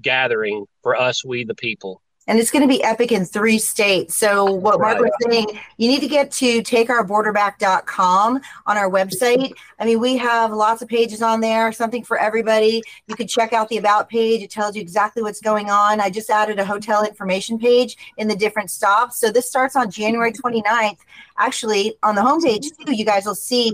gathering 0.00 0.66
for 0.82 0.96
us, 0.96 1.24
we 1.24 1.44
the 1.44 1.54
people. 1.54 2.02
And 2.28 2.38
it's 2.38 2.52
going 2.52 2.62
to 2.62 2.68
be 2.68 2.82
epic 2.84 3.10
in 3.10 3.24
three 3.24 3.58
states. 3.58 4.14
So, 4.14 4.44
what 4.44 4.80
Mark 4.80 5.00
was 5.00 5.10
saying, 5.28 5.58
you 5.76 5.88
need 5.88 6.00
to 6.00 6.08
get 6.08 6.30
to 6.32 6.62
takeourborderback.com 6.62 8.40
on 8.66 8.76
our 8.76 8.88
website. 8.88 9.52
I 9.80 9.84
mean, 9.84 9.98
we 9.98 10.16
have 10.18 10.52
lots 10.52 10.82
of 10.82 10.88
pages 10.88 11.20
on 11.20 11.40
there, 11.40 11.72
something 11.72 12.04
for 12.04 12.16
everybody. 12.16 12.80
You 13.08 13.16
could 13.16 13.28
check 13.28 13.52
out 13.52 13.68
the 13.68 13.78
About 13.78 14.08
page, 14.08 14.40
it 14.40 14.52
tells 14.52 14.76
you 14.76 14.82
exactly 14.82 15.20
what's 15.20 15.40
going 15.40 15.68
on. 15.68 16.00
I 16.00 16.10
just 16.10 16.30
added 16.30 16.60
a 16.60 16.64
hotel 16.64 17.04
information 17.04 17.58
page 17.58 17.96
in 18.16 18.28
the 18.28 18.36
different 18.36 18.70
stops. 18.70 19.18
So, 19.18 19.32
this 19.32 19.48
starts 19.48 19.74
on 19.74 19.90
January 19.90 20.32
29th. 20.32 20.98
Actually, 21.38 21.96
on 22.04 22.14
the 22.14 22.22
homepage, 22.22 22.66
too, 22.86 22.94
you 22.94 23.04
guys 23.04 23.26
will 23.26 23.34
see 23.34 23.72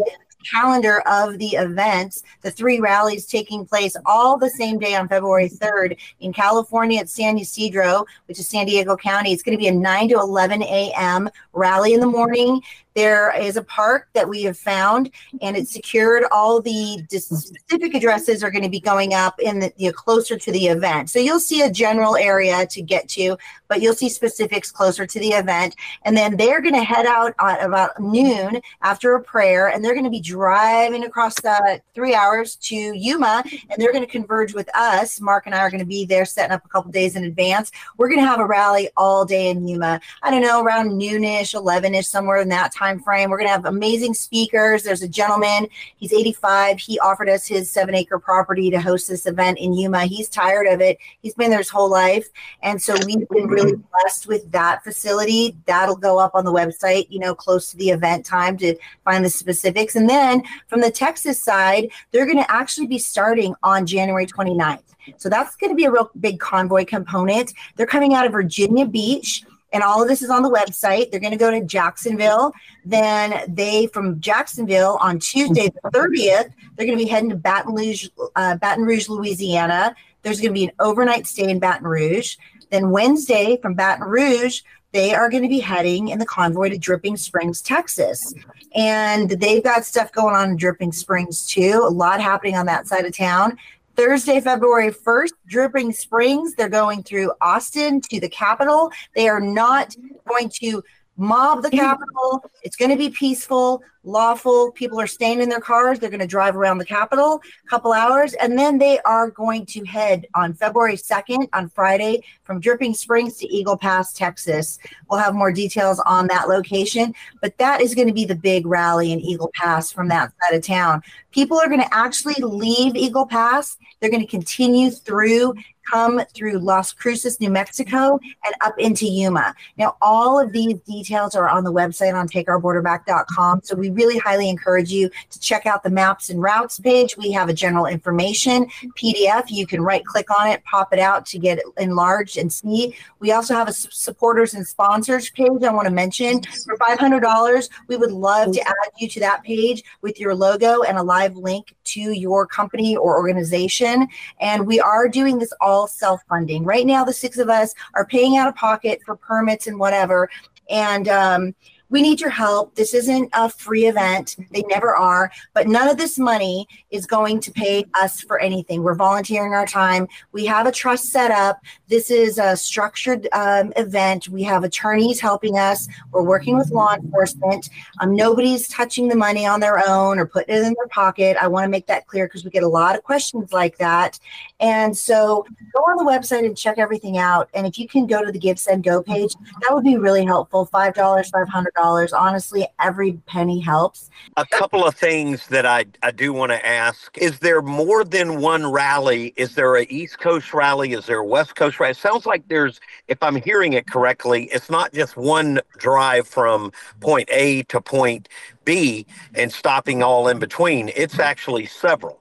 calendar 0.51 1.01
of 1.07 1.39
the 1.39 1.49
events, 1.49 2.23
the 2.43 2.51
three 2.51 2.81
rallies 2.81 3.27
taking 3.27 3.67
place 3.67 3.97
all 4.07 4.39
the 4.39 4.51
same 4.51 4.79
day 4.79 4.95
on 4.95 5.09
February 5.09 5.49
3rd 5.49 5.97
in 6.21 6.33
California 6.33 7.01
at 7.01 7.09
San 7.09 7.39
Ysidro, 7.39 8.05
which 8.27 8.39
is 8.39 8.49
San 8.49 8.67
Diego 8.67 8.97
County. 8.97 9.33
It's 9.33 9.43
going 9.43 9.57
to 9.57 9.63
be 9.63 9.69
a 9.69 9.73
9 9.73 10.09
to 10.11 10.15
11 10.17 10.63
a.m. 10.63 11.29
rally 11.53 11.95
in 11.95 12.01
the 12.01 12.07
morning. 12.07 12.63
There 12.99 13.33
is 13.41 13.57
a 13.57 13.63
park 13.63 14.09
that 14.15 14.29
we 14.29 14.43
have 14.43 14.59
found, 14.59 15.13
and 15.41 15.57
it's 15.57 15.73
secured. 15.73 16.25
All 16.33 16.61
the 16.61 16.97
hmm. 16.97 17.17
specific 17.17 17.95
addresses 17.95 18.43
are 18.43 18.51
going 18.51 18.65
to 18.65 18.69
be 18.69 18.81
going 18.81 19.15
up 19.15 19.39
in 19.39 19.61
the 19.61 19.73
know, 19.79 19.93
closer 19.93 20.37
to 20.37 20.51
the 20.51 20.67
event. 20.67 21.09
So 21.09 21.21
you'll 21.21 21.39
see 21.39 21.63
a 21.63 21.71
general 21.71 22.17
area 22.17 22.67
to 22.67 22.83
get 22.83 23.09
to, 23.11 23.37
but 23.69 23.81
you'll 23.81 23.95
see 23.95 24.09
specifics 24.09 24.73
closer 24.73 25.07
to 25.07 25.21
the 25.21 25.29
event. 25.29 25.77
And 26.03 26.17
then 26.17 26.37
they're 26.37 26.61
going 26.61 26.75
to 26.75 26.83
head 26.83 27.07
out 27.07 27.35
at 27.39 27.65
about 27.65 28.01
noon 28.01 28.61
after 28.83 29.15
a 29.15 29.23
prayer, 29.23 29.69
and 29.69 29.85
they're 29.85 29.95
going 29.95 30.03
to 30.03 30.11
be 30.11 30.21
driving 30.21 31.05
across 31.05 31.37
the 31.37 31.81
three 31.95 32.17
hours 32.17 32.57
to 32.57 32.75
Yuma, 32.75 33.45
and 33.71 33.81
they're 33.81 33.93
going 33.93 34.05
to 34.05 34.11
converge 34.11 34.55
with 34.55 34.69
us. 34.75 35.21
Mark 35.21 35.47
and 35.47 35.55
I 35.55 35.61
are 35.61 35.71
going 35.71 35.79
to 35.79 35.87
be 35.87 36.05
there, 36.05 36.25
setting 36.25 36.51
up 36.51 36.65
a 36.65 36.69
couple 36.69 36.91
days 36.91 37.15
in 37.15 37.23
advance. 37.23 37.71
We're 37.97 38.09
going 38.09 38.21
to 38.21 38.27
have 38.27 38.41
a 38.41 38.45
rally 38.45 38.89
all 38.97 39.25
day 39.25 39.51
in 39.51 39.69
Yuma. 39.69 40.01
I 40.25 40.33
don't 40.33 40.43
know, 40.43 40.65
around 40.65 40.91
noonish, 41.01 41.55
eleven 41.55 41.95
ish, 41.95 42.09
somewhere 42.09 42.39
in 42.39 42.49
that 42.49 42.75
time 42.75 42.88
time 42.89 43.01
frame. 43.01 43.31
We're 43.31 43.39
going 43.39 43.49
to 43.49 43.53
have 43.53 43.67
amazing 43.67 44.15
speakers. 44.15 44.83
There's 44.83 45.03
a 45.03 45.09
gentleman, 45.09 45.69
he's 45.97 46.13
85. 46.13 46.79
He 46.79 46.99
offered 47.01 47.29
us 47.29 47.47
his 47.47 47.71
seven 47.71 47.95
acre 47.95 48.19
property 48.19 48.71
to 48.71 48.81
host 48.81 49.09
this 49.09 49.27
event 49.27 49.59
in 49.59 49.75
Yuma. 49.75 50.07
He's 50.07 50.29
tired 50.29 50.67
of 50.67 50.81
it. 50.81 50.99
He's 51.21 51.35
been 51.35 51.51
there 51.51 51.59
his 51.59 51.69
whole 51.69 51.91
life. 51.91 52.29
And 52.63 52.81
so 52.81 52.95
we've 53.07 53.29
been 53.29 53.47
really 53.47 53.77
blessed 53.77 54.27
with 54.27 54.51
that 54.53 54.83
facility. 54.85 55.57
That'll 55.67 55.97
go 55.97 56.19
up 56.19 56.35
on 56.35 56.45
the 56.45 56.53
website, 56.53 57.07
you 57.11 57.19
know, 57.19 57.35
close 57.35 57.71
to 57.71 57.77
the 57.77 57.91
event 57.91 58.25
time 58.25 58.57
to 58.59 58.75
find 59.05 59.25
the 59.25 59.31
specifics. 59.31 59.97
And 59.97 60.09
then 60.09 60.43
from 60.67 60.81
the 60.81 60.91
Texas 60.91 61.43
side, 61.43 61.91
they're 62.11 62.27
going 62.27 62.43
to 62.43 62.51
actually 62.51 62.87
be 62.87 62.99
starting 62.99 63.55
on 63.63 63.87
January 63.87 64.27
29th. 64.27 64.83
So 65.17 65.29
that's 65.29 65.57
going 65.57 65.71
to 65.71 65.77
be 65.77 65.85
a 65.85 65.91
real 65.91 66.11
big 66.21 66.39
convoy 66.39 66.85
component. 66.85 67.55
They're 67.77 67.87
coming 67.87 68.15
out 68.15 68.27
of 68.27 68.33
Virginia 68.33 68.87
Beach 68.87 69.45
and 69.73 69.83
all 69.83 70.03
of 70.03 70.09
this 70.09 70.23
is 70.23 70.31
on 70.31 70.43
the 70.43 70.51
website. 70.51 71.11
They're 71.11 71.21
going 71.21 71.33
to 71.33 71.39
go 71.39 71.51
to 71.51 71.63
Jacksonville. 71.65 72.53
Then 72.85 73.45
they 73.49 73.87
from 73.89 74.21
Jacksonville 74.21 74.99
on 75.01 75.19
Tuesday 75.19 75.69
the 75.69 75.91
30th, 75.91 76.53
they're 76.77 76.87
going 76.87 76.99
to 76.99 77.05
be 77.05 77.11
heading 77.11 77.31
to 77.31 77.37
Baton 77.37 77.75
Rouge, 77.75 78.09
uh, 78.37 78.57
Baton 78.57 78.85
Rouge, 78.85 79.09
Louisiana. 79.09 79.95
There's 80.23 80.41
going 80.41 80.51
to 80.51 80.55
be 80.55 80.65
an 80.65 80.73
overnight 80.81 81.27
stay 81.27 81.51
in 81.51 81.59
Baton 81.59 81.87
Rouge. 81.87 82.37
Then 82.71 82.91
Wednesday 82.91 83.59
from 83.61 83.75
Baton 83.75 84.07
Rouge, 84.07 84.63
they 84.93 85.15
are 85.15 85.29
going 85.29 85.43
to 85.43 85.49
be 85.49 85.61
heading 85.61 86.09
in 86.09 86.19
the 86.19 86.27
convoy 86.27 86.71
to 86.71 86.79
Dripping 86.79 87.17
Springs, 87.17 87.61
Texas. 87.61 88.35
And 88.75 89.31
they've 89.31 89.63
got 89.63 89.85
stuff 89.85 90.13
going 90.13 90.35
on 90.35 90.51
in 90.51 90.57
Dripping 90.57 90.93
Springs 90.93 91.47
too. 91.47 91.83
A 91.85 91.91
lot 91.91 92.21
happening 92.21 92.57
on 92.57 92.67
that 92.67 92.87
side 92.87 93.05
of 93.05 93.17
town. 93.17 93.59
Thursday, 93.99 94.41
February 94.41 94.93
1st, 94.93 95.33
Dripping 95.49 95.93
Springs. 95.93 96.55
They're 96.55 96.69
going 96.69 97.03
through 97.03 97.33
Austin 97.41 98.01
to 98.03 98.21
the 98.21 98.29
capital. 98.29 98.93
They 99.17 99.29
are 99.29 99.41
not 99.41 99.97
going 100.25 100.51
to 100.61 100.85
mob 101.19 101.63
the 101.63 101.71
Capitol. 101.71 102.45
It's 102.63 102.77
going 102.77 102.91
to 102.91 102.97
be 102.97 103.11
peaceful, 103.11 103.83
lawful. 104.05 104.71
People 104.73 105.01
are 105.01 105.07
staying 105.07 105.43
in 105.43 105.49
their 105.49 105.61
cars. 105.61 105.99
They're 105.99 106.11
going 106.11 106.21
to 106.21 106.27
drive 106.27 106.57
around 106.57 106.79
the 106.79 106.85
Capitol 106.85 107.43
a 107.67 107.69
couple 107.69 107.93
hours, 107.93 108.35
and 108.35 108.57
then 108.57 108.79
they 108.79 109.01
are 109.01 109.31
going 109.31 109.67
to 109.67 109.85
head 109.85 110.27
on 110.35 110.55
February 110.55 110.97
2nd, 110.97 111.49
on 111.53 111.69
Friday, 111.69 112.23
from 112.45 112.61
Dripping 112.61 112.95
Springs 112.95 113.37
to 113.39 113.49
Eagle 113.49 113.77
Pass, 113.77 114.13
Texas. 114.13 114.79
We'll 115.11 115.19
have 115.19 115.35
more 115.35 115.53
details 115.53 116.01
on 116.07 116.29
that 116.29 116.49
location, 116.49 117.15
but 117.43 117.59
that 117.59 117.81
is 117.81 117.95
going 117.95 118.09
to 118.09 118.15
be 118.15 118.25
the 118.25 118.37
big 118.37 118.65
rally 118.65 119.13
in 119.13 119.21
Eagle 119.21 119.51
Pass 119.55 119.93
from 119.93 120.09
that 120.09 120.33
side 120.41 120.57
of 120.57 120.63
town. 120.63 121.03
People 121.33 121.59
are 121.59 121.69
going 121.69 121.83
to 121.83 121.95
actually 121.95 122.41
leave 122.43 122.95
Eagle 122.95 123.27
Pass. 123.27 123.77
They're 124.01 124.11
going 124.11 124.25
to 124.25 124.31
continue 124.31 124.91
through 124.91 125.55
come 125.91 126.21
through 126.35 126.59
Las 126.59 126.93
Cruces, 126.93 127.41
New 127.41 127.51
Mexico, 127.51 128.19
and 128.45 128.55
up 128.61 128.75
into 128.79 129.07
Yuma. 129.07 129.55
Now, 129.77 129.97
all 130.03 130.41
of 130.41 130.53
these 130.53 130.79
details 130.81 131.35
are 131.35 131.49
on 131.49 131.65
the 131.65 131.73
website 131.73 132.15
on 132.15 132.29
takeourborderback.com. 132.29 133.61
So 133.65 133.77
we 133.77 133.91
really 133.91 134.19
highly 134.19 134.49
encourage 134.49 134.91
you 134.91 135.11
to 135.31 135.41
check 135.41 135.67
out 135.67 135.83
the 135.83 135.91
maps 135.91 136.31
and 136.31 136.43
routes 136.43 136.79
page. 136.79 137.17
We 137.17 137.33
have 137.33 137.49
a 137.49 137.55
general 137.55 137.87
information 137.87 138.67
PDF. 138.97 139.51
You 139.51 139.67
can 139.67 139.81
right 139.83 140.05
click 140.05 140.31
on 140.31 140.49
it, 140.49 140.63
pop 140.65 140.93
it 140.93 140.99
out 140.99 141.27
to 141.27 141.39
get 141.39 141.61
enlarged 141.79 142.37
and 142.37 142.53
see. 142.53 142.95
We 143.21 143.33
also 143.33 143.55
have 143.55 143.69
a 143.69 143.73
supporters 143.73 144.55
and 144.55 144.67
sponsors 144.67 145.31
page 145.31 145.49
I 145.63 145.73
want 145.73 145.87
to 145.87 145.95
mention. 145.95 146.43
For 146.43 146.77
$500, 146.77 147.69
we 147.89 147.97
would 147.97 148.13
love 148.13 148.53
to 148.53 148.61
add 148.61 148.91
you 148.99 149.09
to 149.09 149.21
that 149.21 149.43
page 149.43 149.83
with 150.03 150.21
your 150.21 150.35
logo 150.35 150.83
and 150.83 150.99
a 150.99 151.03
live 151.03 151.37
link 151.37 151.75
to 151.85 152.01
your 152.01 152.47
company 152.47 152.97
or 152.97 153.17
organization. 153.17 154.07
And 154.41 154.67
we 154.67 154.81
are 154.81 155.09
doing 155.09 155.39
this 155.39 155.53
all 155.61 155.78
self 155.87 156.23
funding. 156.29 156.65
Right 156.65 156.87
now, 156.87 157.05
the 157.05 157.13
six 157.13 157.39
of 157.39 157.49
us 157.49 157.75
are 157.95 158.05
paying 158.05 158.37
out 158.37 158.49
of 158.49 158.55
pocket 158.57 159.01
for 159.05 159.17
permits 159.17 159.67
and 159.67 159.79
whatever. 159.79 160.29
And 160.71 161.09
um, 161.09 161.55
we 161.91 162.03
need 162.03 162.21
your 162.21 162.31
help. 162.31 162.75
This 162.75 162.95
isn't 162.95 163.31
a 163.33 163.49
free 163.49 163.87
event. 163.87 164.37
They 164.53 164.63
never 164.69 164.95
are. 164.95 165.31
But 165.55 165.69
none 165.69 165.89
of 165.89 165.97
this 165.97 166.19
money 166.19 166.67
is 166.91 167.07
going 167.07 167.41
to 167.41 167.51
pay 167.51 167.85
us 168.01 168.21
for 168.21 168.39
anything. 168.39 168.83
We're 168.83 168.95
volunteering 168.95 169.55
our 169.55 169.67
time. 169.67 170.07
We 170.33 170.45
have 170.47 170.67
a 170.67 170.73
trust 170.73 171.07
set 171.07 171.31
up. 171.31 171.61
This 171.89 172.11
is 172.11 172.39
a 172.39 172.57
structured 172.57 173.29
um, 173.33 173.73
event. 173.77 174.29
We 174.29 174.43
have 174.45 174.65
attorneys 174.65 175.21
helping 175.21 175.59
us. 175.59 175.89
We're 176.13 176.23
working 176.23 176.59
with 176.59 176.71
law 176.71 176.95
enforcement. 176.95 177.71
Um, 178.01 178.15
nobody's 178.15 178.69
touching 178.69 179.09
the 179.09 179.17
money 179.17 179.47
on 179.47 179.61
their 179.61 179.83
own 179.89 180.19
or 180.19 180.27
putting 180.27 180.57
it 180.57 180.59
in 180.59 180.75
their 180.75 180.89
pocket. 180.89 181.37
I 181.41 181.49
want 181.49 181.65
to 181.65 181.71
make 181.71 181.87
that 181.87 182.07
clear 182.07 182.27
because 182.27 182.45
we 182.45 182.51
get 182.51 182.63
a 182.63 182.69
lot 182.69 182.97
of 182.97 183.03
questions 183.03 183.53
like 183.53 183.79
that. 183.79 184.19
And 184.61 184.97
so 184.97 185.47
go 185.75 185.81
on 185.81 185.97
the 185.97 186.11
website 186.11 186.45
and 186.45 186.57
check 186.57 186.79
everything 186.79 187.19
out. 187.19 187.49
And 187.55 187.67
if 187.67 187.79
you 187.79 187.89
can 187.89 188.07
go 188.07 188.25
to 188.25 188.33
the 188.33 188.39
Give 188.39 188.59
Send 188.59 188.85
Go 188.85 189.03
page, 189.03 189.35
that 189.63 189.73
would 189.73 189.85
be 189.85 189.97
really 189.97 190.25
helpful. 190.25 190.69
$5, 190.73 190.95
$500 190.95 191.78
dollars. 191.79 192.13
Honestly, 192.13 192.67
every 192.81 193.13
penny 193.27 193.61
helps. 193.61 194.11
A 194.37 194.47
couple 194.47 194.85
of 194.85 194.95
things 194.95 195.47
that 195.49 195.67
I, 195.67 195.87
I 196.03 196.11
do 196.11 196.33
want 196.33 196.53
to 196.53 196.67
ask. 196.67 197.17
Is 197.19 197.39
there 197.39 197.63
more 197.63 198.05
than 198.05 198.41
one 198.41 198.71
rally? 198.71 199.33
Is 199.37 199.55
there 199.55 199.77
a 199.77 199.85
East 199.85 200.19
Coast 200.19 200.53
rally? 200.53 200.93
Is 200.93 201.07
there 201.07 201.19
a 201.19 201.25
West 201.25 201.57
Coast 201.57 201.81
rally? 201.81 201.93
It 201.93 201.97
sounds 201.97 202.27
like 202.27 202.47
there's, 202.49 202.81
if 203.07 203.23
I'm 203.23 203.37
hearing 203.37 203.73
it 203.73 203.87
correctly, 203.87 204.45
it's 204.53 204.71
not 204.71 204.93
just 204.93 205.17
one 205.17 205.61
drive 205.79 206.27
from 206.27 206.73
point 207.01 207.29
A 207.33 207.63
to 207.65 207.81
point 207.81 208.29
B 208.65 209.07
and 209.35 209.53
stopping 209.53 210.03
all 210.03 210.29
in 210.29 210.39
between. 210.39 210.91
It's 210.95 211.19
actually 211.19 211.67
several. 211.67 212.21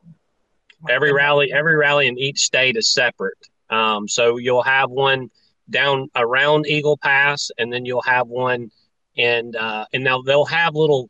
Every 0.90 1.12
rally, 1.12 1.52
every 1.52 1.76
rally 1.76 2.08
in 2.08 2.18
each 2.18 2.42
state 2.42 2.78
is 2.78 2.88
separate. 2.88 3.38
Um, 3.70 4.08
so 4.08 4.38
you'll 4.38 4.64
have 4.64 4.90
one 4.90 5.30
down 5.70 6.10
around 6.16 6.66
Eagle 6.68 6.98
Pass, 6.98 7.52
and 7.58 7.74
then 7.74 7.86
you'll 7.86 8.04
have 8.04 8.28
one 8.28 8.72
and 9.18 9.56
uh, 9.56 9.86
and 9.94 10.04
now 10.04 10.22
they'll 10.22 10.46
have 10.46 10.76
little 10.76 11.10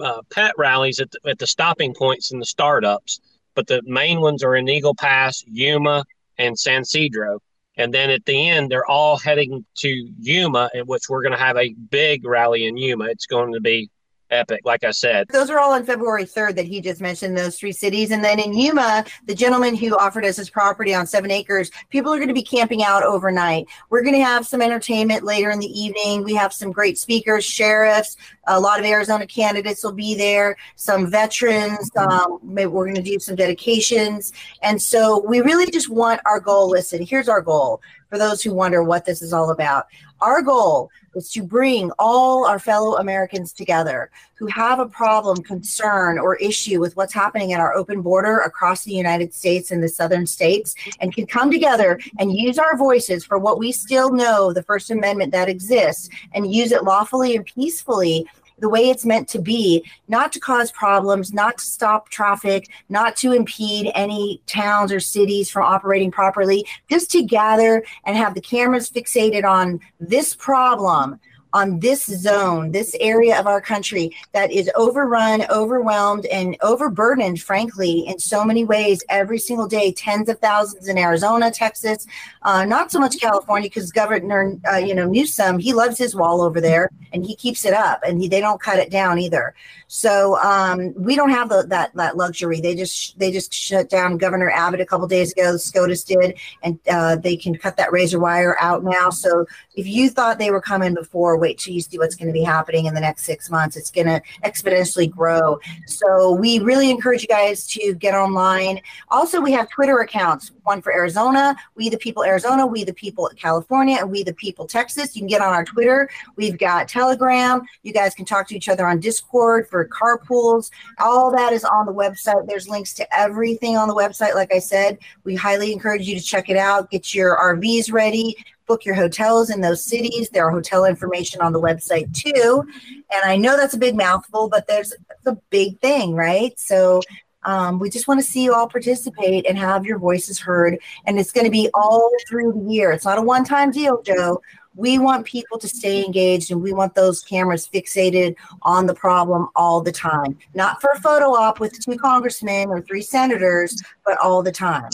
uh, 0.00 0.22
pet 0.30 0.52
rallies 0.56 1.00
at 1.00 1.10
the, 1.10 1.30
at 1.30 1.38
the 1.38 1.46
stopping 1.46 1.94
points 1.94 2.30
in 2.32 2.38
the 2.38 2.46
startups, 2.46 3.20
but 3.54 3.66
the 3.66 3.82
main 3.84 4.20
ones 4.20 4.42
are 4.44 4.56
in 4.56 4.68
Eagle 4.68 4.94
Pass, 4.94 5.42
Yuma, 5.46 6.04
and 6.38 6.58
San 6.58 6.82
Ysidro. 6.82 7.40
And 7.76 7.94
then 7.94 8.10
at 8.10 8.24
the 8.24 8.48
end, 8.48 8.70
they're 8.70 8.90
all 8.90 9.16
heading 9.16 9.64
to 9.78 9.88
Yuma, 10.18 10.68
in 10.74 10.84
which 10.86 11.08
we're 11.08 11.22
going 11.22 11.32
to 11.32 11.38
have 11.38 11.56
a 11.56 11.74
big 11.74 12.24
rally 12.24 12.66
in 12.66 12.76
Yuma. 12.76 13.04
It's 13.06 13.26
going 13.26 13.52
to 13.52 13.60
be 13.60 13.88
epic, 14.30 14.60
like 14.64 14.84
I 14.84 14.90
said. 14.90 15.28
Those 15.28 15.50
are 15.50 15.58
all 15.58 15.72
on 15.72 15.84
February 15.84 16.24
3rd 16.24 16.56
that 16.56 16.66
he 16.66 16.80
just 16.80 17.00
mentioned, 17.00 17.36
those 17.36 17.58
three 17.58 17.72
cities. 17.72 18.10
And 18.10 18.22
then 18.22 18.38
in 18.38 18.52
Yuma, 18.52 19.04
the 19.26 19.34
gentleman 19.34 19.74
who 19.74 19.96
offered 19.96 20.24
us 20.24 20.36
his 20.36 20.50
property 20.50 20.94
on 20.94 21.06
seven 21.06 21.30
acres, 21.30 21.70
people 21.90 22.12
are 22.12 22.16
going 22.16 22.28
to 22.28 22.34
be 22.34 22.42
camping 22.42 22.82
out 22.82 23.02
overnight. 23.02 23.66
We're 23.90 24.02
going 24.02 24.14
to 24.14 24.24
have 24.24 24.46
some 24.46 24.62
entertainment 24.62 25.24
later 25.24 25.50
in 25.50 25.58
the 25.58 25.80
evening. 25.80 26.24
We 26.24 26.34
have 26.34 26.52
some 26.52 26.72
great 26.72 26.98
speakers, 26.98 27.44
sheriffs, 27.44 28.16
a 28.48 28.58
lot 28.58 28.80
of 28.80 28.86
Arizona 28.86 29.26
candidates 29.26 29.84
will 29.84 29.92
be 29.92 30.14
there, 30.14 30.56
some 30.76 31.10
veterans. 31.10 31.90
Um, 31.96 32.40
maybe 32.42 32.68
we're 32.68 32.86
going 32.86 32.96
to 32.96 33.02
do 33.02 33.18
some 33.18 33.36
dedications. 33.36 34.32
And 34.62 34.80
so 34.80 35.24
we 35.26 35.40
really 35.40 35.70
just 35.70 35.90
want 35.90 36.20
our 36.24 36.40
goal. 36.40 36.70
Listen, 36.70 37.04
here's 37.04 37.28
our 37.28 37.42
goal 37.42 37.80
for 38.08 38.18
those 38.18 38.42
who 38.42 38.52
wonder 38.52 38.82
what 38.82 39.04
this 39.04 39.22
is 39.22 39.32
all 39.32 39.50
about. 39.50 39.86
Our 40.20 40.42
goal 40.42 40.90
is 41.14 41.30
to 41.32 41.42
bring 41.42 41.90
all 41.98 42.46
our 42.46 42.58
fellow 42.58 42.96
Americans 42.96 43.52
together 43.52 44.10
who 44.34 44.46
have 44.46 44.78
a 44.78 44.86
problem, 44.86 45.42
concern, 45.42 46.18
or 46.18 46.36
issue 46.36 46.80
with 46.80 46.96
what's 46.96 47.12
happening 47.12 47.52
at 47.52 47.60
our 47.60 47.74
open 47.74 48.02
border 48.02 48.38
across 48.38 48.84
the 48.84 48.92
United 48.92 49.34
States 49.34 49.70
and 49.70 49.82
the 49.82 49.88
southern 49.88 50.26
states 50.26 50.74
and 51.00 51.14
can 51.14 51.26
come 51.26 51.50
together 51.50 52.00
and 52.18 52.32
use 52.32 52.58
our 52.58 52.76
voices 52.76 53.24
for 53.24 53.38
what 53.38 53.58
we 53.58 53.72
still 53.72 54.12
know 54.12 54.52
the 54.52 54.62
First 54.62 54.90
Amendment 54.90 55.32
that 55.32 55.48
exists 55.48 56.08
and 56.32 56.52
use 56.52 56.72
it 56.72 56.84
lawfully 56.84 57.36
and 57.36 57.44
peacefully 57.44 58.26
the 58.60 58.68
way 58.68 58.90
it's 58.90 59.04
meant 59.04 59.28
to 59.28 59.40
be, 59.40 59.84
not 60.08 60.32
to 60.32 60.40
cause 60.40 60.72
problems, 60.72 61.32
not 61.32 61.58
to 61.58 61.64
stop 61.64 62.08
traffic, 62.08 62.68
not 62.88 63.16
to 63.16 63.32
impede 63.32 63.90
any 63.94 64.40
towns 64.46 64.92
or 64.92 65.00
cities 65.00 65.50
from 65.50 65.64
operating 65.64 66.10
properly, 66.10 66.66
just 66.90 67.10
to 67.10 67.22
gather 67.22 67.84
and 68.04 68.16
have 68.16 68.34
the 68.34 68.40
cameras 68.40 68.90
fixated 68.90 69.44
on 69.44 69.80
this 70.00 70.34
problem 70.34 71.20
on 71.52 71.80
this 71.80 72.04
zone, 72.04 72.72
this 72.72 72.94
area 73.00 73.38
of 73.38 73.46
our 73.46 73.60
country 73.60 74.14
that 74.32 74.50
is 74.50 74.70
overrun, 74.76 75.44
overwhelmed, 75.50 76.26
and 76.26 76.56
overburdened, 76.62 77.40
frankly, 77.40 78.04
in 78.06 78.18
so 78.18 78.44
many 78.44 78.64
ways 78.64 79.02
every 79.08 79.38
single 79.38 79.66
day. 79.66 79.92
Tens 79.92 80.28
of 80.28 80.38
thousands 80.38 80.88
in 80.88 80.98
Arizona, 80.98 81.50
Texas, 81.50 82.06
uh, 82.42 82.64
not 82.64 82.90
so 82.90 82.98
much 82.98 83.20
California 83.20 83.68
because 83.68 83.90
Governor, 83.92 84.56
uh, 84.70 84.76
you 84.76 84.94
know, 84.94 85.06
Newsom, 85.06 85.58
he 85.58 85.72
loves 85.72 85.98
his 85.98 86.14
wall 86.14 86.42
over 86.42 86.60
there 86.60 86.90
and 87.12 87.24
he 87.24 87.34
keeps 87.34 87.64
it 87.64 87.72
up, 87.72 88.00
and 88.06 88.20
he, 88.20 88.28
they 88.28 88.40
don't 88.40 88.60
cut 88.60 88.78
it 88.78 88.90
down 88.90 89.18
either. 89.18 89.54
So 89.86 90.38
um, 90.42 90.92
we 90.96 91.16
don't 91.16 91.30
have 91.30 91.48
the, 91.48 91.62
that 91.68 91.94
that 91.94 92.16
luxury. 92.16 92.60
They 92.60 92.74
just 92.74 93.18
they 93.18 93.32
just 93.32 93.52
shut 93.52 93.88
down 93.88 94.18
Governor 94.18 94.50
Abbott 94.50 94.80
a 94.80 94.86
couple 94.86 95.06
days 95.06 95.32
ago. 95.32 95.56
SCOTUS 95.56 96.04
did, 96.04 96.38
and 96.62 96.78
uh, 96.90 97.16
they 97.16 97.36
can 97.36 97.56
cut 97.56 97.78
that 97.78 97.90
razor 97.90 98.18
wire 98.18 98.56
out 98.60 98.84
now. 98.84 99.08
So 99.08 99.46
if 99.74 99.86
you 99.86 100.10
thought 100.10 100.38
they 100.38 100.50
were 100.50 100.60
coming 100.60 100.94
before, 100.94 101.37
wait 101.38 101.58
till 101.58 101.74
you 101.74 101.80
see 101.80 101.98
what's 101.98 102.14
going 102.14 102.28
to 102.28 102.32
be 102.32 102.42
happening 102.42 102.86
in 102.86 102.94
the 102.94 103.00
next 103.00 103.24
six 103.24 103.50
months. 103.50 103.76
It's 103.76 103.90
going 103.90 104.06
to 104.06 104.20
exponentially 104.44 105.10
grow. 105.10 105.58
So 105.86 106.32
we 106.32 106.58
really 106.60 106.90
encourage 106.90 107.22
you 107.22 107.28
guys 107.28 107.66
to 107.68 107.94
get 107.94 108.14
online. 108.14 108.80
Also, 109.08 109.40
we 109.40 109.52
have 109.52 109.68
Twitter 109.70 109.98
accounts. 110.00 110.52
One 110.64 110.82
for 110.82 110.92
Arizona, 110.92 111.56
We 111.76 111.88
the 111.88 111.96
People 111.96 112.24
Arizona, 112.24 112.66
We 112.66 112.84
the 112.84 112.92
People 112.92 113.30
California, 113.36 113.96
and 114.00 114.10
We 114.10 114.22
the 114.22 114.34
People 114.34 114.66
Texas. 114.66 115.16
You 115.16 115.22
can 115.22 115.28
get 115.28 115.40
on 115.40 115.54
our 115.54 115.64
Twitter. 115.64 116.10
We've 116.36 116.58
got 116.58 116.88
Telegram. 116.88 117.62
You 117.82 117.94
guys 117.94 118.14
can 118.14 118.26
talk 118.26 118.46
to 118.48 118.54
each 118.54 118.68
other 118.68 118.86
on 118.86 119.00
Discord 119.00 119.66
for 119.68 119.88
carpools. 119.88 120.70
All 120.98 121.30
that 121.30 121.54
is 121.54 121.64
on 121.64 121.86
the 121.86 121.92
website. 121.92 122.46
There's 122.46 122.68
links 122.68 122.92
to 122.94 123.18
everything 123.18 123.78
on 123.78 123.88
the 123.88 123.94
website. 123.94 124.34
Like 124.34 124.52
I 124.52 124.58
said, 124.58 124.98
we 125.24 125.34
highly 125.34 125.72
encourage 125.72 126.06
you 126.06 126.18
to 126.18 126.24
check 126.24 126.50
it 126.50 126.56
out. 126.56 126.90
Get 126.90 127.14
your 127.14 127.36
RVs 127.38 127.90
ready. 127.90 128.36
Book 128.68 128.84
your 128.84 128.94
hotels 128.94 129.50
in 129.50 129.60
those 129.60 129.84
cities. 129.84 130.28
There 130.28 130.46
are 130.46 130.50
hotel 130.50 130.84
information 130.84 131.40
on 131.40 131.52
the 131.52 131.60
website 131.60 132.12
too. 132.14 132.64
And 133.12 133.24
I 133.24 133.36
know 133.36 133.56
that's 133.56 133.74
a 133.74 133.78
big 133.78 133.96
mouthful, 133.96 134.48
but 134.48 134.66
there's 134.68 134.94
a 135.26 135.36
big 135.50 135.80
thing, 135.80 136.14
right? 136.14 136.58
So 136.58 137.00
um, 137.42 137.78
we 137.78 137.90
just 137.90 138.06
want 138.06 138.20
to 138.20 138.26
see 138.26 138.44
you 138.44 138.54
all 138.54 138.68
participate 138.68 139.46
and 139.48 139.58
have 139.58 139.86
your 139.86 139.98
voices 139.98 140.38
heard. 140.38 140.78
And 141.06 141.18
it's 141.18 141.32
going 141.32 141.46
to 141.46 141.50
be 141.50 141.70
all 141.74 142.10
through 142.28 142.52
the 142.52 142.72
year. 142.72 142.92
It's 142.92 143.04
not 143.04 143.18
a 143.18 143.22
one 143.22 143.44
time 143.44 143.70
deal, 143.70 144.02
Joe 144.02 144.40
we 144.78 144.96
want 144.96 145.26
people 145.26 145.58
to 145.58 145.68
stay 145.68 146.04
engaged 146.04 146.52
and 146.52 146.62
we 146.62 146.72
want 146.72 146.94
those 146.94 147.20
cameras 147.22 147.68
fixated 147.68 148.36
on 148.62 148.86
the 148.86 148.94
problem 148.94 149.48
all 149.56 149.80
the 149.80 149.92
time 149.92 150.38
not 150.54 150.80
for 150.80 150.90
a 150.94 151.00
photo 151.00 151.34
op 151.34 151.60
with 151.60 151.78
two 151.80 151.96
congressmen 151.98 152.68
or 152.68 152.80
three 152.80 153.02
senators 153.02 153.82
but 154.06 154.16
all 154.18 154.42
the 154.42 154.52
time 154.52 154.88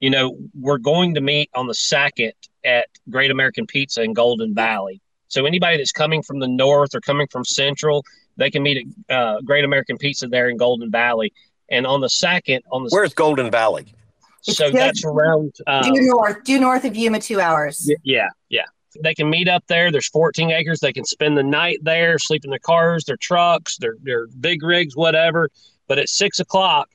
you 0.00 0.10
know 0.10 0.36
we're 0.60 0.78
going 0.78 1.14
to 1.14 1.20
meet 1.20 1.48
on 1.54 1.66
the 1.66 1.74
second 1.74 2.32
at 2.76 2.86
great 3.14 3.30
american 3.36 3.66
pizza 3.66 4.00
in 4.02 4.12
golden 4.12 4.50
valley 4.54 4.96
so 5.28 5.38
anybody 5.52 5.76
that's 5.76 5.92
coming 6.02 6.22
from 6.22 6.38
the 6.44 6.48
north 6.64 6.94
or 6.94 7.00
coming 7.00 7.26
from 7.34 7.44
central 7.44 7.98
they 8.36 8.50
can 8.50 8.62
meet 8.62 8.76
at 8.78 9.16
uh, 9.16 9.40
great 9.50 9.64
american 9.64 9.96
pizza 10.04 10.26
there 10.28 10.48
in 10.52 10.56
golden 10.56 10.90
valley 10.90 11.32
and 11.70 11.82
on 11.86 12.00
the 12.00 12.12
second 12.26 12.60
on 12.70 12.80
the 12.84 12.90
where's 12.92 13.14
golden 13.14 13.50
valley 13.50 13.84
so 14.42 14.70
that's 14.70 15.02
around 15.04 15.52
uh, 15.66 15.82
due 15.82 16.02
north 16.14 16.38
due 16.44 16.60
north 16.60 16.84
of 16.84 16.94
yuma 16.96 17.18
two 17.28 17.40
hours 17.40 17.90
yeah 18.04 18.28
yeah 18.56 18.66
They 19.02 19.14
can 19.14 19.28
meet 19.36 19.48
up 19.56 19.64
there. 19.68 19.86
There's 19.94 20.08
14 20.08 20.50
acres. 20.50 20.80
They 20.80 20.94
can 20.98 21.04
spend 21.04 21.36
the 21.36 21.48
night 21.60 21.78
there, 21.82 22.18
sleep 22.18 22.42
in 22.46 22.50
their 22.50 22.66
cars, 22.72 23.04
their 23.04 23.20
trucks, 23.28 23.76
their 23.82 23.96
their 24.08 24.22
big 24.46 24.58
rigs, 24.72 24.94
whatever. 25.04 25.42
But 25.88 25.98
at 26.02 26.08
six 26.08 26.40
o'clock, 26.40 26.86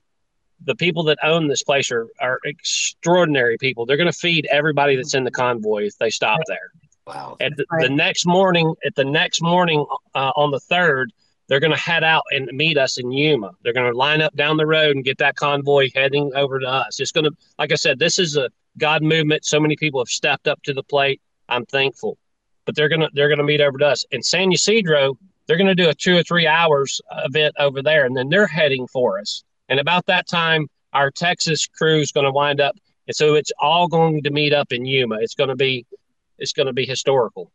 the 0.63 0.75
people 0.75 1.03
that 1.03 1.17
own 1.23 1.47
this 1.47 1.63
place 1.63 1.91
are, 1.91 2.07
are 2.19 2.39
extraordinary 2.45 3.57
people. 3.57 3.85
They're 3.85 3.97
going 3.97 4.11
to 4.11 4.17
feed 4.17 4.47
everybody 4.51 4.95
that's 4.95 5.13
in 5.13 5.23
the 5.23 5.31
convoy 5.31 5.85
if 5.85 5.97
they 5.97 6.09
stop 6.09 6.39
there. 6.47 6.71
Wow. 7.05 7.37
At 7.41 7.57
the, 7.57 7.65
the 7.79 7.89
next 7.89 8.25
morning, 8.25 8.73
at 8.85 8.95
the 8.95 9.03
next 9.03 9.41
morning 9.41 9.85
uh, 10.15 10.31
on 10.35 10.51
the 10.51 10.59
third, 10.59 11.11
they're 11.47 11.59
going 11.59 11.73
to 11.73 11.77
head 11.77 12.03
out 12.03 12.23
and 12.31 12.47
meet 12.53 12.77
us 12.77 12.97
in 12.97 13.11
Yuma. 13.11 13.51
They're 13.63 13.73
going 13.73 13.91
to 13.91 13.97
line 13.97 14.21
up 14.21 14.33
down 14.35 14.55
the 14.55 14.65
road 14.65 14.95
and 14.95 15.03
get 15.03 15.17
that 15.17 15.35
convoy 15.35 15.89
heading 15.93 16.31
over 16.35 16.59
to 16.59 16.65
us. 16.65 16.99
It's 17.01 17.11
going 17.11 17.25
to, 17.25 17.31
like 17.59 17.73
I 17.73 17.75
said, 17.75 17.99
this 17.99 18.17
is 18.17 18.37
a 18.37 18.49
God 18.77 19.03
movement. 19.03 19.45
So 19.45 19.59
many 19.59 19.75
people 19.75 19.99
have 19.99 20.07
stepped 20.07 20.47
up 20.47 20.61
to 20.63 20.73
the 20.73 20.83
plate. 20.83 21.21
I'm 21.49 21.65
thankful, 21.65 22.17
but 22.65 22.75
they're 22.75 22.89
gonna 22.89 23.09
they're 23.13 23.29
gonna 23.29 23.43
meet 23.43 23.61
over 23.61 23.77
to 23.77 23.85
us 23.87 24.05
in 24.11 24.23
San 24.23 24.51
Ysidro. 24.51 25.17
They're 25.45 25.57
gonna 25.57 25.75
do 25.75 25.89
a 25.89 25.93
two 25.93 26.17
or 26.17 26.23
three 26.23 26.47
hours 26.47 27.01
event 27.25 27.53
over 27.59 27.81
there, 27.81 28.05
and 28.05 28.15
then 28.15 28.29
they're 28.29 28.47
heading 28.47 28.87
for 28.87 29.19
us. 29.19 29.43
And 29.69 29.79
about 29.79 30.05
that 30.07 30.27
time, 30.27 30.67
our 30.93 31.11
Texas 31.11 31.67
crew 31.67 31.99
is 31.99 32.11
going 32.11 32.25
to 32.25 32.31
wind 32.31 32.61
up, 32.61 32.75
and 33.07 33.15
so 33.15 33.35
it's 33.35 33.51
all 33.59 33.87
going 33.87 34.23
to 34.23 34.29
meet 34.29 34.53
up 34.53 34.71
in 34.71 34.85
Yuma. 34.85 35.17
It's 35.21 35.35
going 35.35 35.49
to 35.49 35.55
be 35.55 35.85
it's 36.37 36.53
going 36.53 36.67
to 36.67 36.73
be 36.73 36.85
historical. 36.85 37.51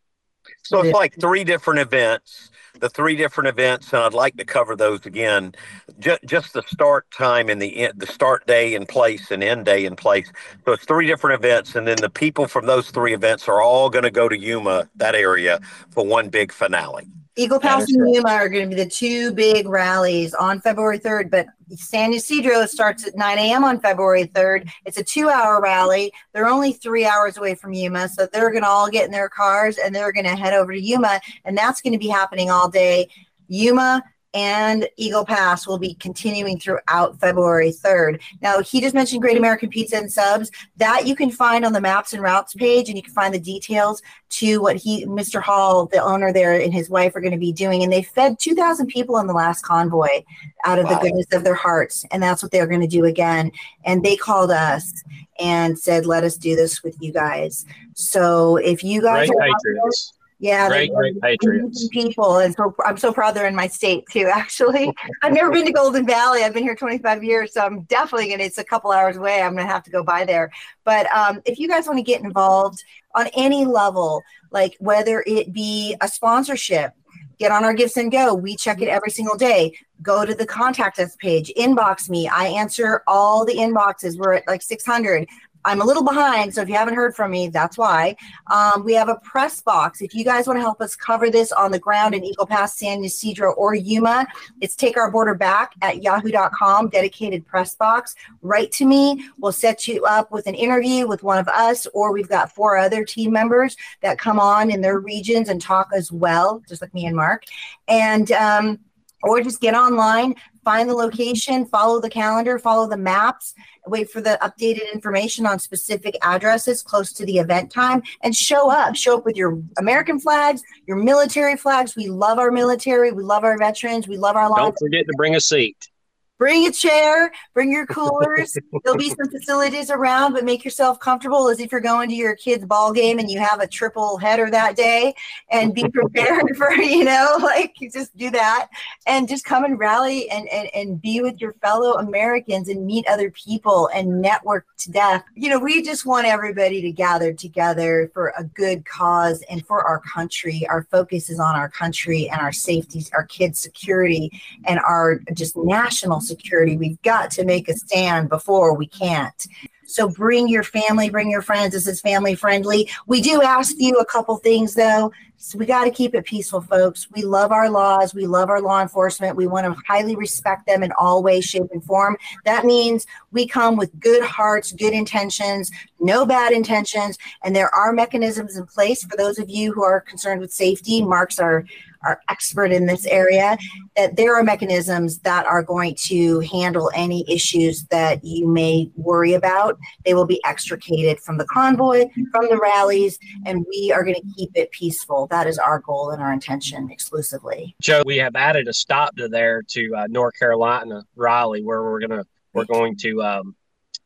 So 0.63 0.81
it's 0.81 0.93
like 0.93 1.19
three 1.19 1.43
different 1.43 1.79
events, 1.79 2.49
the 2.79 2.89
three 2.89 3.15
different 3.15 3.49
events, 3.49 3.93
and 3.93 4.01
I'd 4.01 4.13
like 4.13 4.37
to 4.37 4.45
cover 4.45 4.75
those 4.75 5.05
again. 5.05 5.53
Just, 5.99 6.23
just 6.25 6.53
the 6.53 6.63
start 6.63 7.09
time 7.11 7.49
and 7.49 7.61
the 7.61 7.77
end, 7.77 7.93
the 7.97 8.07
start 8.07 8.45
day 8.47 8.73
in 8.73 8.85
place 8.85 9.31
and 9.31 9.43
end 9.43 9.65
day 9.65 9.85
in 9.85 9.95
place. 9.95 10.31
So 10.65 10.73
it's 10.73 10.85
three 10.85 11.07
different 11.07 11.43
events, 11.43 11.75
and 11.75 11.87
then 11.87 11.97
the 11.97 12.09
people 12.09 12.47
from 12.47 12.65
those 12.65 12.89
three 12.89 13.13
events 13.13 13.47
are 13.47 13.61
all 13.61 13.89
going 13.89 14.03
to 14.03 14.11
go 14.11 14.29
to 14.29 14.37
Yuma, 14.37 14.89
that 14.95 15.15
area, 15.15 15.59
for 15.91 16.05
one 16.05 16.29
big 16.29 16.51
finale. 16.51 17.07
Eagle 17.39 17.59
Pass 17.61 17.89
and 17.89 18.13
Yuma 18.13 18.31
are 18.31 18.49
going 18.49 18.69
to 18.69 18.75
be 18.75 18.83
the 18.83 18.89
two 18.89 19.31
big 19.31 19.65
rallies 19.65 20.33
on 20.33 20.59
February 20.59 20.99
3rd, 20.99 21.31
but 21.31 21.47
San 21.73 22.13
Ysidro 22.13 22.65
starts 22.65 23.07
at 23.07 23.15
9 23.15 23.37
a.m. 23.37 23.63
on 23.63 23.79
February 23.79 24.25
3rd. 24.25 24.69
It's 24.85 24.97
a 24.97 25.03
two 25.05 25.29
hour 25.29 25.61
rally. 25.61 26.11
They're 26.33 26.49
only 26.49 26.73
three 26.73 27.05
hours 27.05 27.37
away 27.37 27.55
from 27.55 27.71
Yuma, 27.71 28.09
so 28.09 28.27
they're 28.27 28.49
going 28.51 28.63
to 28.63 28.67
all 28.67 28.89
get 28.89 29.05
in 29.05 29.11
their 29.11 29.29
cars 29.29 29.77
and 29.77 29.95
they're 29.95 30.11
going 30.11 30.25
to 30.25 30.35
head 30.35 30.53
over 30.53 30.73
to 30.73 30.81
Yuma, 30.81 31.21
and 31.45 31.57
that's 31.57 31.79
going 31.79 31.93
to 31.93 31.97
be 31.97 32.09
happening 32.09 32.51
all 32.51 32.67
day. 32.67 33.07
Yuma, 33.47 34.03
and 34.33 34.87
Eagle 34.95 35.25
Pass 35.25 35.65
will 35.65 35.79
be 35.79 35.95
continuing 35.95 36.59
throughout 36.59 37.19
February 37.19 37.71
3rd. 37.71 38.21
Now, 38.41 38.61
he 38.61 38.79
just 38.79 38.93
mentioned 38.93 39.21
Great 39.21 39.37
American 39.37 39.69
Pizza 39.69 39.97
and 39.97 40.11
Subs. 40.11 40.51
That 40.77 41.07
you 41.07 41.15
can 41.15 41.31
find 41.31 41.65
on 41.65 41.73
the 41.73 41.81
maps 41.81 42.13
and 42.13 42.21
routes 42.21 42.53
page, 42.53 42.89
and 42.89 42.97
you 42.97 43.01
can 43.01 43.13
find 43.13 43.33
the 43.33 43.39
details 43.39 44.01
to 44.29 44.61
what 44.61 44.75
he, 44.75 45.05
Mr. 45.05 45.41
Hall, 45.41 45.87
the 45.87 45.97
owner 45.97 46.31
there, 46.31 46.53
and 46.53 46.73
his 46.73 46.89
wife 46.89 47.15
are 47.15 47.21
going 47.21 47.31
to 47.31 47.39
be 47.39 47.51
doing. 47.51 47.81
And 47.81 47.91
they 47.91 48.03
fed 48.03 48.37
2,000 48.39 48.87
people 48.87 49.15
on 49.15 49.25
the 49.25 49.33
last 49.33 49.63
convoy 49.63 50.23
out 50.65 50.77
of 50.77 50.85
wow. 50.85 50.95
the 50.95 51.01
goodness 51.01 51.27
of 51.33 51.43
their 51.43 51.55
hearts. 51.55 52.05
And 52.11 52.21
that's 52.21 52.43
what 52.43 52.51
they're 52.51 52.67
going 52.67 52.81
to 52.81 52.87
do 52.87 53.05
again. 53.05 53.51
And 53.85 54.03
they 54.03 54.15
called 54.15 54.51
us 54.51 55.03
and 55.39 55.79
said, 55.79 56.05
let 56.05 56.23
us 56.23 56.37
do 56.37 56.55
this 56.55 56.83
with 56.83 56.95
you 56.99 57.11
guys. 57.11 57.65
So 57.95 58.57
if 58.57 58.83
you 58.83 59.01
guys 59.01 59.29
Great 59.29 59.49
are. 59.49 60.18
Yeah, 60.41 60.69
great, 60.69 60.93
great 60.93 61.21
Patriots 61.21 61.89
people, 61.89 62.37
and 62.37 62.55
so 62.55 62.73
I'm 62.85 62.95
so 62.95 63.11
proud 63.11 63.35
they're 63.35 63.47
in 63.47 63.55
my 63.55 63.67
state 63.67 64.05
too. 64.09 64.31
Actually, 64.33 64.93
I've 65.21 65.33
never 65.33 65.51
been 65.51 65.65
to 65.65 65.73
Golden 65.73 66.05
Valley. 66.05 66.43
I've 66.43 66.53
been 66.53 66.63
here 66.63 66.75
25 66.75 67.25
years, 67.25 67.53
so 67.53 67.61
I'm 67.61 67.81
definitely 67.83 68.29
gonna. 68.29 68.43
It's 68.43 68.57
a 68.57 68.63
couple 68.63 68.91
hours 68.91 69.17
away. 69.17 69.41
I'm 69.41 69.53
gonna 69.53 69.67
have 69.67 69.83
to 69.83 69.91
go 69.91 70.01
by 70.01 70.23
there. 70.23 70.49
But 70.85 71.11
um, 71.13 71.41
if 71.45 71.59
you 71.59 71.67
guys 71.67 71.87
want 71.87 71.97
to 71.97 72.03
get 72.03 72.21
involved 72.21 72.81
on 73.15 73.27
any 73.35 73.65
level, 73.65 74.23
like 74.49 74.77
whether 74.79 75.25
it 75.27 75.51
be 75.51 75.97
a 75.99 76.07
sponsorship, 76.07 76.93
get 77.37 77.51
on 77.51 77.65
our 77.65 77.73
Give 77.73 77.91
Send 77.91 78.13
Go. 78.13 78.33
We 78.33 78.55
check 78.55 78.81
it 78.81 78.87
every 78.87 79.11
single 79.11 79.35
day. 79.35 79.77
Go 80.01 80.25
to 80.25 80.33
the 80.33 80.45
contact 80.45 80.99
us 80.99 81.17
page, 81.17 81.51
inbox 81.57 82.09
me. 82.09 82.29
I 82.29 82.45
answer 82.45 83.03
all 83.07 83.45
the 83.45 83.55
inboxes. 83.55 84.17
We're 84.17 84.35
at 84.35 84.47
like 84.47 84.61
600. 84.61 85.27
I'm 85.65 85.81
a 85.81 85.85
little 85.85 86.03
behind, 86.03 86.53
so 86.53 86.61
if 86.61 86.69
you 86.69 86.75
haven't 86.75 86.95
heard 86.95 87.15
from 87.15 87.31
me, 87.31 87.49
that's 87.49 87.77
why. 87.77 88.15
Um, 88.47 88.83
we 88.83 88.93
have 88.93 89.09
a 89.09 89.15
press 89.15 89.61
box. 89.61 90.01
If 90.01 90.15
you 90.15 90.23
guys 90.23 90.47
want 90.47 90.57
to 90.57 90.61
help 90.61 90.81
us 90.81 90.95
cover 90.95 91.29
this 91.29 91.51
on 91.51 91.71
the 91.71 91.79
ground 91.79 92.15
in 92.15 92.23
Eagle 92.23 92.45
Pass, 92.45 92.77
San 92.77 93.03
Ysidro, 93.03 93.53
or 93.53 93.75
Yuma, 93.75 94.25
it's 94.61 94.75
Take 94.75 94.97
Our 94.97 95.11
Border 95.11 95.35
Back 95.35 95.73
at 95.81 96.01
yahoo.com, 96.01 96.89
dedicated 96.89 97.45
press 97.45 97.75
box. 97.75 98.15
Write 98.41 98.71
to 98.73 98.85
me. 98.85 99.25
We'll 99.37 99.51
set 99.51 99.87
you 99.87 100.05
up 100.05 100.31
with 100.31 100.47
an 100.47 100.55
interview 100.55 101.07
with 101.07 101.23
one 101.23 101.37
of 101.37 101.47
us, 101.49 101.85
or 101.87 102.13
we've 102.13 102.29
got 102.29 102.53
four 102.53 102.77
other 102.77 103.03
team 103.03 103.31
members 103.31 103.75
that 104.01 104.17
come 104.17 104.39
on 104.39 104.71
in 104.71 104.81
their 104.81 104.99
regions 104.99 105.49
and 105.49 105.61
talk 105.61 105.89
as 105.93 106.11
well, 106.11 106.63
just 106.67 106.81
like 106.81 106.93
me 106.93 107.05
and 107.05 107.15
Mark. 107.15 107.43
And, 107.87 108.31
um, 108.31 108.79
or 109.23 109.41
just 109.41 109.61
get 109.61 109.73
online, 109.73 110.35
find 110.63 110.89
the 110.89 110.93
location, 110.93 111.65
follow 111.65 111.99
the 111.99 112.09
calendar, 112.09 112.59
follow 112.59 112.87
the 112.87 112.97
maps, 112.97 113.53
wait 113.87 114.09
for 114.09 114.21
the 114.21 114.37
updated 114.41 114.91
information 114.93 115.45
on 115.45 115.59
specific 115.59 116.15
addresses 116.21 116.81
close 116.81 117.11
to 117.13 117.25
the 117.25 117.37
event 117.37 117.71
time, 117.71 118.01
and 118.23 118.35
show 118.35 118.69
up. 118.69 118.95
Show 118.95 119.17
up 119.17 119.25
with 119.25 119.35
your 119.35 119.61
American 119.77 120.19
flags, 120.19 120.61
your 120.87 120.97
military 120.97 121.57
flags. 121.57 121.95
We 121.95 122.07
love 122.07 122.39
our 122.39 122.51
military. 122.51 123.11
We 123.11 123.23
love 123.23 123.43
our 123.43 123.57
veterans. 123.57 124.07
We 124.07 124.17
love 124.17 124.35
our. 124.35 124.49
Don't 124.55 124.77
forget 124.79 125.05
to 125.05 125.13
bring 125.17 125.35
a 125.35 125.41
seat 125.41 125.89
bring 126.39 126.65
a 126.65 126.71
chair, 126.71 127.31
bring 127.53 127.71
your 127.71 127.85
coolers. 127.85 128.57
There'll 128.83 128.97
be 128.97 129.09
some 129.09 129.29
facilities 129.29 129.91
around, 129.91 130.33
but 130.33 130.45
make 130.45 130.63
yourself 130.65 130.99
comfortable 130.99 131.49
as 131.49 131.59
if 131.59 131.71
you're 131.71 131.81
going 131.81 132.09
to 132.09 132.15
your 132.15 132.35
kid's 132.35 132.65
ball 132.65 132.91
game 132.91 133.19
and 133.19 133.29
you 133.29 133.39
have 133.39 133.59
a 133.59 133.67
triple 133.67 134.17
header 134.17 134.49
that 134.49 134.75
day 134.75 135.13
and 135.51 135.75
be 135.75 135.87
prepared 135.93 136.49
for, 136.57 136.71
you 136.71 137.03
know, 137.03 137.37
like 137.41 137.75
just 137.93 138.15
do 138.17 138.31
that 138.31 138.69
and 139.05 139.27
just 139.27 139.45
come 139.45 139.65
and 139.65 139.77
rally 139.77 140.29
and, 140.31 140.47
and, 140.47 140.69
and 140.73 141.01
be 141.01 141.21
with 141.21 141.39
your 141.39 141.53
fellow 141.53 141.93
Americans 141.95 142.69
and 142.69 142.85
meet 142.85 143.05
other 143.07 143.29
people 143.31 143.89
and 143.93 144.21
network 144.21 144.65
to 144.77 144.91
death. 144.91 145.23
You 145.35 145.49
know, 145.49 145.59
we 145.59 145.81
just 145.81 146.05
want 146.05 146.25
everybody 146.25 146.81
to 146.81 146.91
gather 146.91 147.33
together 147.33 148.09
for 148.13 148.33
a 148.37 148.45
good 148.45 148.85
cause 148.85 149.43
and 149.49 149.65
for 149.65 149.85
our 149.85 149.99
country. 149.99 150.65
Our 150.69 150.83
focus 150.83 151.29
is 151.29 151.39
on 151.39 151.55
our 151.55 151.69
country 151.69 152.29
and 152.29 152.39
our 152.39 152.53
safety, 152.53 153.05
our 153.11 153.25
kids' 153.25 153.59
security, 153.59 154.31
and 154.65 154.79
our 154.79 155.19
just 155.33 155.57
national 155.57 156.21
security. 156.29 156.77
We've 156.77 157.01
got 157.01 157.31
to 157.31 157.43
make 157.43 157.67
a 157.67 157.73
stand 157.73 158.29
before 158.29 158.75
we 158.75 158.87
can't. 158.87 159.45
So 159.89 160.07
bring 160.07 160.47
your 160.47 160.63
family, 160.63 161.09
bring 161.09 161.31
your 161.31 161.41
friends. 161.41 161.73
This 161.73 161.87
is 161.87 161.99
family 161.99 162.35
friendly. 162.35 162.89
We 163.07 163.21
do 163.21 163.41
ask 163.41 163.75
you 163.79 163.95
a 163.95 164.05
couple 164.05 164.37
things 164.37 164.75
though. 164.75 165.11
So 165.41 165.57
we 165.57 165.65
got 165.65 165.85
to 165.85 165.91
keep 165.91 166.13
it 166.13 166.25
peaceful, 166.25 166.61
folks. 166.61 167.07
We 167.11 167.23
love 167.23 167.51
our 167.51 167.69
laws. 167.69 168.13
We 168.13 168.27
love 168.27 168.49
our 168.49 168.61
law 168.61 168.81
enforcement. 168.81 169.37
We 169.37 169.47
want 169.47 169.65
to 169.65 169.81
highly 169.87 170.15
respect 170.15 170.67
them 170.67 170.83
in 170.83 170.91
all 170.99 171.23
ways, 171.23 171.45
shape, 171.45 171.71
and 171.71 171.83
form. 171.83 172.17
That 172.43 172.65
means 172.65 173.07
we 173.31 173.47
come 173.47 173.77
with 173.77 173.97
good 173.99 174.21
hearts, 174.21 174.73
good 174.73 174.93
intentions, 174.93 175.71
no 175.99 176.25
bad 176.25 176.51
intentions, 176.51 177.17
and 177.43 177.55
there 177.55 177.73
are 177.73 177.93
mechanisms 177.93 178.57
in 178.57 178.65
place 178.65 179.03
for 179.05 179.15
those 179.15 179.39
of 179.39 179.49
you 179.49 179.71
who 179.71 179.81
are 179.81 180.01
concerned 180.01 180.41
with 180.41 180.51
safety. 180.51 181.01
Mark's 181.01 181.39
our 181.39 181.63
are 182.03 182.21
expert 182.29 182.71
in 182.71 182.85
this 182.85 183.05
area, 183.05 183.57
that 183.95 184.15
there 184.15 184.35
are 184.35 184.43
mechanisms 184.43 185.19
that 185.19 185.45
are 185.45 185.63
going 185.63 185.95
to 186.05 186.39
handle 186.41 186.91
any 186.95 187.25
issues 187.27 187.83
that 187.85 188.23
you 188.23 188.47
may 188.47 188.89
worry 188.95 189.33
about. 189.33 189.77
They 190.05 190.13
will 190.13 190.25
be 190.25 190.41
extricated 190.45 191.19
from 191.19 191.37
the 191.37 191.45
convoy, 191.45 192.05
from 192.31 192.47
the 192.49 192.59
rallies, 192.61 193.19
and 193.45 193.65
we 193.69 193.91
are 193.91 194.03
going 194.03 194.15
to 194.15 194.27
keep 194.37 194.51
it 194.55 194.71
peaceful. 194.71 195.27
That 195.27 195.47
is 195.47 195.57
our 195.57 195.79
goal 195.79 196.11
and 196.11 196.21
our 196.21 196.33
intention 196.33 196.89
exclusively. 196.91 197.75
Joe, 197.81 198.03
we 198.05 198.17
have 198.17 198.35
added 198.35 198.67
a 198.67 198.73
stop 198.73 199.15
to 199.17 199.27
there 199.27 199.61
to 199.69 199.95
uh, 199.95 200.07
North 200.09 200.37
Carolina, 200.37 201.03
Raleigh, 201.15 201.63
where 201.63 201.83
we're 201.83 201.99
going 201.99 202.11
to 202.11 202.25
we're 202.53 202.65
going 202.65 202.95
to 202.97 203.21
um, 203.21 203.55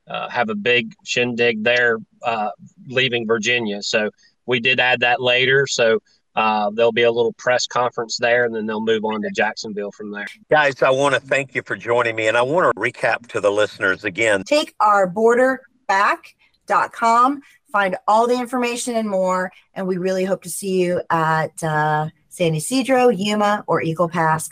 uh, 0.08 0.29
have 0.29 0.49
a 0.49 0.56
big 0.56 0.93
shindig 1.06 1.63
there, 1.63 1.97
uh, 2.23 2.49
leaving 2.88 3.25
Virginia. 3.25 3.82
So 3.82 4.10
we 4.45 4.60
did 4.60 4.79
add 4.79 4.99
that 4.99 5.21
later. 5.21 5.65
So 5.65 5.99
uh, 6.35 6.69
there'll 6.71 6.91
be 6.91 7.03
a 7.03 7.11
little 7.11 7.33
press 7.33 7.67
conference 7.67 8.17
there, 8.17 8.45
and 8.45 8.55
then 8.55 8.65
they'll 8.65 8.81
move 8.81 9.05
on 9.05 9.21
to 9.21 9.29
Jacksonville 9.35 9.91
from 9.91 10.11
there. 10.11 10.27
Guys, 10.49 10.81
I 10.81 10.89
want 10.89 11.15
to 11.15 11.21
thank 11.21 11.55
you 11.55 11.61
for 11.63 11.75
joining 11.75 12.15
me, 12.15 12.27
and 12.27 12.37
I 12.37 12.41
want 12.41 12.73
to 12.73 12.79
recap 12.79 13.27
to 13.27 13.39
the 13.39 13.51
listeners 13.51 14.03
again. 14.03 14.43
Take 14.43 14.73
our 14.79 15.07
border 15.07 15.61
back.com, 15.87 17.41
find 17.71 17.97
all 18.07 18.27
the 18.27 18.35
information 18.35 18.95
and 18.95 19.09
more, 19.09 19.51
and 19.73 19.87
we 19.87 19.97
really 19.97 20.25
hope 20.25 20.43
to 20.43 20.49
see 20.49 20.81
you 20.81 21.01
at 21.09 21.63
uh, 21.63 22.09
San 22.29 22.55
Ysidro, 22.55 23.09
Yuma, 23.09 23.63
or 23.67 23.81
Eagle 23.81 24.09
Pass 24.09 24.49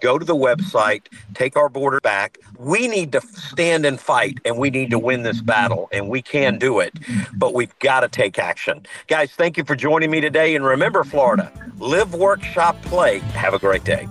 go 0.00 0.18
to 0.18 0.24
the 0.24 0.36
website, 0.36 1.02
take 1.34 1.56
our 1.56 1.68
border 1.68 2.00
back. 2.00 2.38
We 2.58 2.88
need 2.88 3.12
to 3.12 3.20
stand 3.20 3.86
and 3.86 4.00
fight 4.00 4.38
and 4.44 4.58
we 4.58 4.70
need 4.70 4.90
to 4.90 4.98
win 4.98 5.22
this 5.22 5.40
battle 5.40 5.88
and 5.92 6.08
we 6.08 6.22
can 6.22 6.58
do 6.58 6.80
it, 6.80 6.92
but 7.34 7.54
we've 7.54 7.76
got 7.78 8.00
to 8.00 8.08
take 8.08 8.38
action. 8.38 8.84
Guys, 9.06 9.32
thank 9.32 9.56
you 9.56 9.64
for 9.64 9.76
joining 9.76 10.10
me 10.10 10.20
today. 10.20 10.54
And 10.54 10.64
remember, 10.64 11.04
Florida, 11.04 11.52
live, 11.78 12.14
work, 12.14 12.42
shop, 12.42 12.80
play. 12.82 13.18
Have 13.18 13.54
a 13.54 13.58
great 13.58 13.84
day. 13.84 14.08